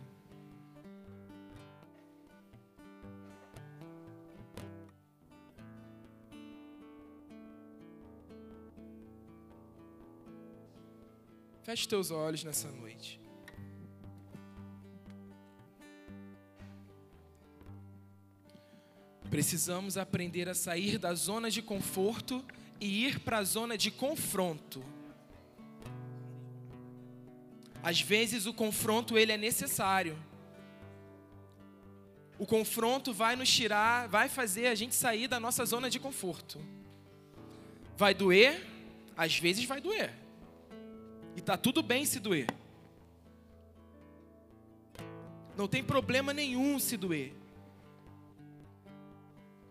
Feche 11.63 11.89
teus 11.89 12.11
olhos 12.11 12.45
nessa 12.45 12.71
noite. 12.71 13.24
Precisamos 19.35 19.99
aprender 19.99 20.49
a 20.49 20.55
sair 20.55 20.97
da 20.97 21.13
zona 21.13 21.51
de 21.51 21.61
conforto 21.61 22.45
e 22.81 23.05
ir 23.05 23.19
para 23.19 23.39
a 23.39 23.43
zona 23.43 23.77
de 23.77 23.91
confronto. 23.91 24.81
Às 27.83 28.01
vezes 28.01 28.47
o 28.47 28.55
confronto 28.55 29.19
ele 29.19 29.33
é 29.33 29.37
necessário. 29.37 30.17
O 32.39 32.47
confronto 32.47 33.13
vai 33.13 33.35
nos 33.35 33.53
tirar, 33.53 34.07
vai 34.07 34.29
fazer 34.29 34.69
a 34.69 34.75
gente 34.77 34.95
sair 34.95 35.27
da 35.27 35.41
nossa 35.41 35.65
zona 35.65 35.91
de 35.91 35.99
conforto. 35.99 36.61
Vai 37.97 38.15
doer, 38.15 38.65
às 39.17 39.37
vezes 39.37 39.65
vai 39.65 39.81
doer. 39.81 40.15
E 41.35 41.41
tá 41.41 41.57
tudo 41.57 41.83
bem 41.83 42.05
se 42.05 42.21
doer. 42.21 42.47
Não 45.57 45.67
tem 45.67 45.83
problema 45.83 46.33
nenhum 46.33 46.79
se 46.79 46.97
doer. 46.97 47.33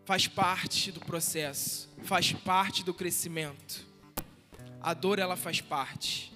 Faz 0.05 0.27
parte 0.27 0.91
do 0.91 0.99
processo, 0.99 1.89
faz 2.03 2.33
parte 2.33 2.83
do 2.83 2.93
crescimento. 2.93 3.85
A 4.81 4.93
dor 4.93 5.17
ela 5.17 5.37
faz 5.37 5.61
parte. 5.61 6.33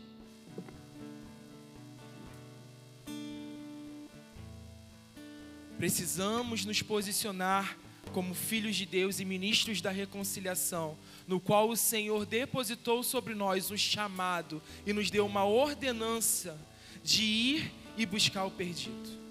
Precisamos 5.77 6.63
nos 6.63 6.81
posicionar 6.81 7.77
como 8.13 8.33
filhos 8.33 8.75
de 8.77 8.85
Deus 8.85 9.19
e 9.19 9.25
ministros 9.25 9.81
da 9.81 9.91
reconciliação, 9.91 10.97
no 11.27 11.39
qual 11.39 11.69
o 11.69 11.75
Senhor 11.75 12.25
depositou 12.25 13.03
sobre 13.03 13.35
nós 13.35 13.69
um 13.69 13.77
chamado 13.77 14.61
e 14.85 14.93
nos 14.93 15.11
deu 15.11 15.25
uma 15.25 15.43
ordenança 15.43 16.57
de 17.03 17.21
ir 17.21 17.71
e 17.97 18.05
buscar 18.05 18.45
o 18.45 18.51
perdido. 18.51 19.26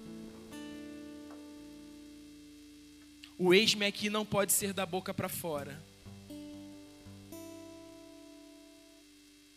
O 3.38 3.52
ex-me 3.52 3.84
aqui 3.84 4.08
não 4.08 4.24
pode 4.24 4.52
ser 4.52 4.72
da 4.72 4.86
boca 4.86 5.12
para 5.12 5.28
fora. 5.28 5.78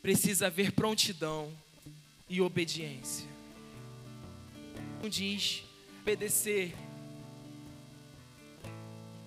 Precisa 0.01 0.47
haver 0.47 0.71
prontidão 0.71 1.51
e 2.27 2.41
obediência. 2.41 3.27
Não 5.01 5.09
diz 5.09 5.63
obedecer. 6.01 6.73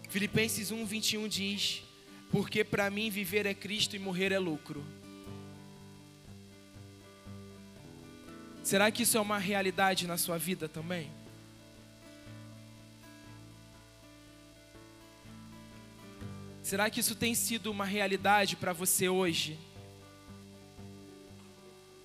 Filipenses 0.08 0.70
1, 0.70 0.84
21 0.84 1.28
diz: 1.28 1.82
Porque 2.30 2.64
para 2.64 2.90
mim 2.90 3.08
viver 3.08 3.46
é 3.46 3.54
Cristo 3.54 3.94
e 3.94 3.98
morrer 3.98 4.32
é 4.32 4.38
lucro. 4.38 4.84
Será 8.62 8.90
que 8.90 9.02
isso 9.02 9.16
é 9.16 9.20
uma 9.20 9.38
realidade 9.38 10.06
na 10.06 10.18
sua 10.18 10.38
vida 10.38 10.68
também? 10.68 11.10
Será 16.72 16.88
que 16.88 17.00
isso 17.00 17.14
tem 17.14 17.34
sido 17.34 17.70
uma 17.70 17.84
realidade 17.84 18.56
para 18.56 18.72
você 18.72 19.06
hoje? 19.06 19.58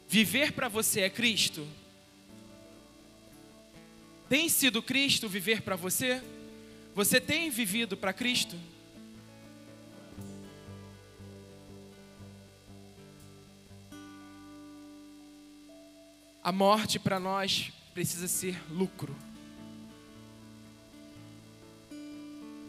Viver 0.09 0.51
para 0.51 0.67
você 0.67 0.99
é 0.99 1.09
Cristo? 1.09 1.65
Tem 4.27 4.49
sido 4.49 4.83
Cristo 4.83 5.29
viver 5.29 5.61
para 5.61 5.77
você? 5.77 6.21
Você 6.93 7.21
tem 7.21 7.49
vivido 7.49 7.95
para 7.95 8.11
Cristo? 8.11 8.57
A 16.43 16.51
morte 16.51 16.99
para 16.99 17.21
nós 17.21 17.71
precisa 17.93 18.27
ser 18.27 18.61
lucro. 18.69 19.15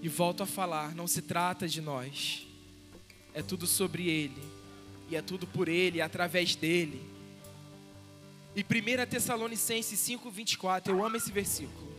E 0.00 0.08
volto 0.08 0.42
a 0.42 0.46
falar, 0.46 0.94
não 0.94 1.06
se 1.06 1.22
trata 1.22 1.66
de 1.66 1.80
nós. 1.80 2.46
É 3.34 3.42
tudo 3.42 3.66
sobre 3.66 4.08
ele. 4.08 4.42
E 5.10 5.16
é 5.16 5.22
tudo 5.22 5.46
por 5.46 5.68
ele, 5.68 6.00
através 6.00 6.54
dele. 6.54 7.00
E 8.54 8.62
1 8.62 9.06
Tessalonicenses 9.06 9.98
5:24, 10.00 10.92
eu 10.92 11.04
amo 11.04 11.16
esse 11.16 11.30
versículo. 11.30 11.96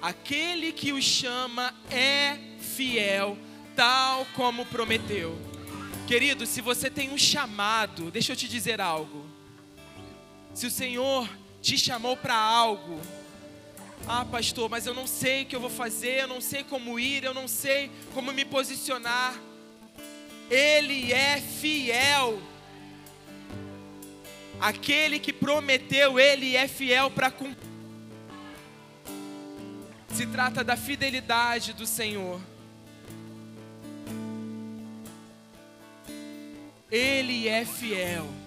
Aquele 0.00 0.72
que 0.72 0.92
o 0.92 1.00
chama 1.00 1.74
é 1.90 2.38
fiel, 2.60 3.38
tal 3.74 4.26
como 4.34 4.66
prometeu. 4.66 5.36
Querido, 6.06 6.46
se 6.46 6.60
você 6.60 6.90
tem 6.90 7.10
um 7.10 7.16
chamado, 7.16 8.10
deixa 8.10 8.32
eu 8.32 8.36
te 8.36 8.46
dizer 8.46 8.80
algo. 8.80 9.24
Se 10.52 10.66
o 10.66 10.70
Senhor 10.70 11.28
te 11.62 11.78
chamou 11.78 12.16
para 12.16 12.36
algo, 12.36 13.00
ah, 14.06 14.24
pastor, 14.24 14.68
mas 14.68 14.86
eu 14.86 14.92
não 14.92 15.06
sei 15.06 15.42
o 15.42 15.46
que 15.46 15.56
eu 15.56 15.60
vou 15.60 15.70
fazer, 15.70 16.22
eu 16.22 16.28
não 16.28 16.40
sei 16.40 16.62
como 16.62 17.00
ir, 17.00 17.24
eu 17.24 17.32
não 17.32 17.48
sei 17.48 17.90
como 18.12 18.32
me 18.32 18.44
posicionar. 18.44 19.34
Ele 20.50 21.12
é 21.12 21.40
fiel. 21.40 22.38
Aquele 24.60 25.18
que 25.18 25.32
prometeu, 25.32 26.20
ele 26.20 26.54
é 26.54 26.68
fiel 26.68 27.10
para 27.10 27.30
cumprir. 27.30 27.68
Se 30.10 30.26
trata 30.26 30.62
da 30.62 30.76
fidelidade 30.76 31.72
do 31.72 31.86
Senhor. 31.86 32.40
Ele 36.90 37.48
é 37.48 37.64
fiel. 37.64 38.43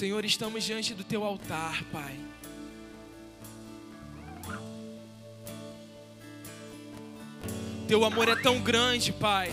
Senhor, 0.00 0.24
estamos 0.24 0.64
diante 0.64 0.94
do 0.94 1.04
teu 1.04 1.22
altar, 1.22 1.84
Pai. 1.92 2.18
Teu 7.86 8.02
amor 8.06 8.26
é 8.26 8.34
tão 8.36 8.62
grande, 8.62 9.12
Pai. 9.12 9.52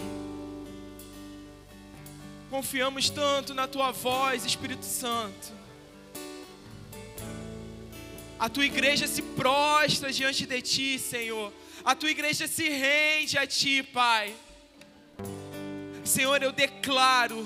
Confiamos 2.49 3.09
tanto 3.09 3.53
na 3.53 3.67
tua 3.67 3.91
voz, 3.91 4.45
Espírito 4.45 4.85
Santo. 4.85 5.51
A 8.39 8.47
tua 8.47 8.65
igreja 8.65 9.05
se 9.05 9.21
prostra 9.21 10.13
diante 10.13 10.45
de 10.45 10.61
ti, 10.61 10.97
Senhor. 10.97 11.51
A 11.83 11.93
tua 11.93 12.09
igreja 12.09 12.47
se 12.47 12.69
rende 12.69 13.37
a 13.37 13.45
ti, 13.45 13.83
Pai. 13.83 14.33
Senhor, 16.05 16.41
eu 16.41 16.53
declaro 16.53 17.45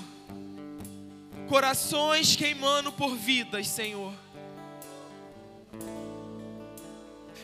corações 1.51 2.33
queimando 2.33 2.93
por 2.93 3.13
vidas, 3.13 3.67
Senhor. 3.67 4.13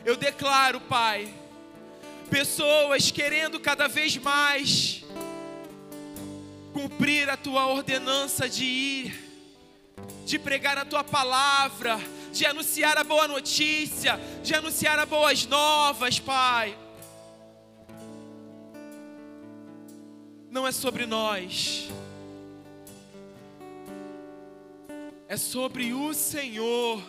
Eu 0.05 0.15
declaro, 0.15 0.79
Pai, 0.79 1.27
pessoas 2.29 3.11
querendo 3.11 3.59
cada 3.59 3.89
vez 3.89 4.15
mais 4.15 5.03
cumprir 6.71 7.29
a 7.29 7.35
tua 7.35 7.67
ordenança 7.67 8.47
de 8.47 8.63
ir, 8.63 9.23
de 10.25 10.39
pregar 10.39 10.77
a 10.77 10.85
tua 10.85 11.03
palavra, 11.03 11.99
de 12.31 12.45
anunciar 12.45 12.97
a 12.97 13.03
boa 13.03 13.27
notícia, 13.27 14.17
de 14.41 14.55
anunciar 14.55 14.97
as 14.97 15.09
boas 15.09 15.45
novas, 15.45 16.17
Pai. 16.17 16.77
Não 20.49 20.65
é 20.65 20.71
sobre 20.71 21.05
nós 21.05 21.89
é 25.29 25.35
sobre 25.35 25.93
o 25.93 26.13
Senhor. 26.13 27.03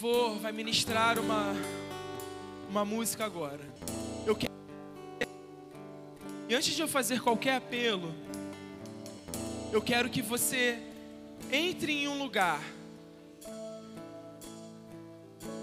Vou, 0.00 0.38
vai 0.38 0.52
ministrar 0.52 1.18
uma, 1.18 1.54
uma 2.68 2.84
música 2.84 3.24
agora. 3.24 3.60
Eu 4.26 4.36
quero. 4.36 4.52
E 6.48 6.54
antes 6.54 6.74
de 6.74 6.82
eu 6.82 6.88
fazer 6.88 7.20
qualquer 7.20 7.56
apelo, 7.56 8.14
eu 9.72 9.82
quero 9.82 10.08
que 10.08 10.22
você 10.22 10.78
entre 11.50 11.92
em 11.92 12.08
um 12.08 12.18
lugar. 12.18 12.62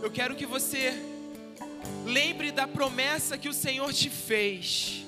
Eu 0.01 0.11
quero 0.11 0.35
que 0.35 0.45
você 0.45 1.08
Lembre 2.05 2.51
da 2.51 2.67
promessa 2.67 3.37
que 3.37 3.49
o 3.49 3.53
Senhor 3.53 3.93
te 3.93 4.09
fez. 4.09 5.05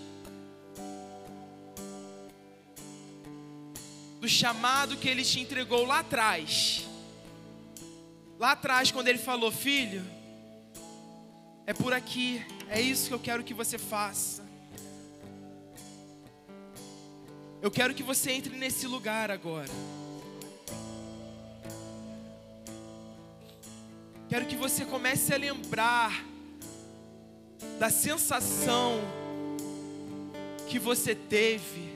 Do 4.20 4.28
chamado 4.28 4.98
que 4.98 5.10
ele 5.10 5.24
te 5.24 5.40
entregou 5.40 5.86
lá 5.86 6.00
atrás. 6.00 6.88
Lá 8.40 8.52
atrás, 8.52 8.92
quando 8.92 9.08
ele 9.08 9.18
falou: 9.18 9.52
Filho, 9.52 10.04
é 11.66 11.74
por 11.74 11.93
aqui, 11.93 12.45
é 12.70 12.80
isso 12.80 13.08
que 13.08 13.14
eu 13.14 13.20
quero 13.20 13.43
que 13.43 13.54
você 13.54 13.78
faça. 13.78 14.43
Eu 17.62 17.70
quero 17.70 17.93
que 17.93 18.02
você 18.02 18.32
entre 18.32 18.56
nesse 18.56 18.88
lugar 18.88 19.30
agora. 19.30 19.70
Quero 24.28 24.45
que 24.45 24.56
você 24.56 24.86
comece 24.86 25.34
a 25.34 25.38
lembrar 25.38 26.31
da 27.80 27.89
sensação 27.89 28.99
que 30.68 30.80
você 30.80 31.14
teve 31.14 31.91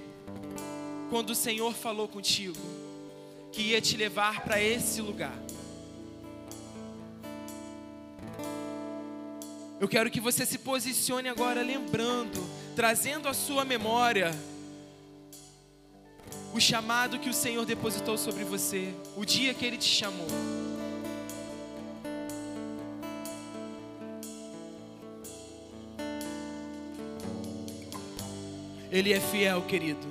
quando 1.09 1.29
o 1.29 1.35
Senhor 1.35 1.73
falou 1.73 2.07
contigo 2.07 2.57
que 3.51 3.61
ia 3.61 3.79
te 3.79 3.95
levar 3.95 4.43
para 4.43 4.61
esse 4.61 5.01
lugar. 5.01 5.37
Eu 9.79 9.87
quero 9.87 10.09
que 10.09 10.19
você 10.19 10.45
se 10.45 10.57
posicione 10.57 11.29
agora, 11.29 11.61
lembrando, 11.61 12.43
trazendo 12.75 13.27
à 13.27 13.33
sua 13.33 13.63
memória 13.63 14.33
o 16.53 16.59
chamado 16.59 17.19
que 17.19 17.29
o 17.29 17.33
Senhor 17.33 17.65
depositou 17.65 18.17
sobre 18.17 18.43
você, 18.43 18.93
o 19.15 19.25
dia 19.25 19.53
que 19.53 19.65
Ele 19.65 19.77
te 19.77 19.89
chamou. 19.89 20.27
Ele 28.95 29.11
é 29.11 29.19
fiel, 29.19 29.61
querido. 29.63 30.07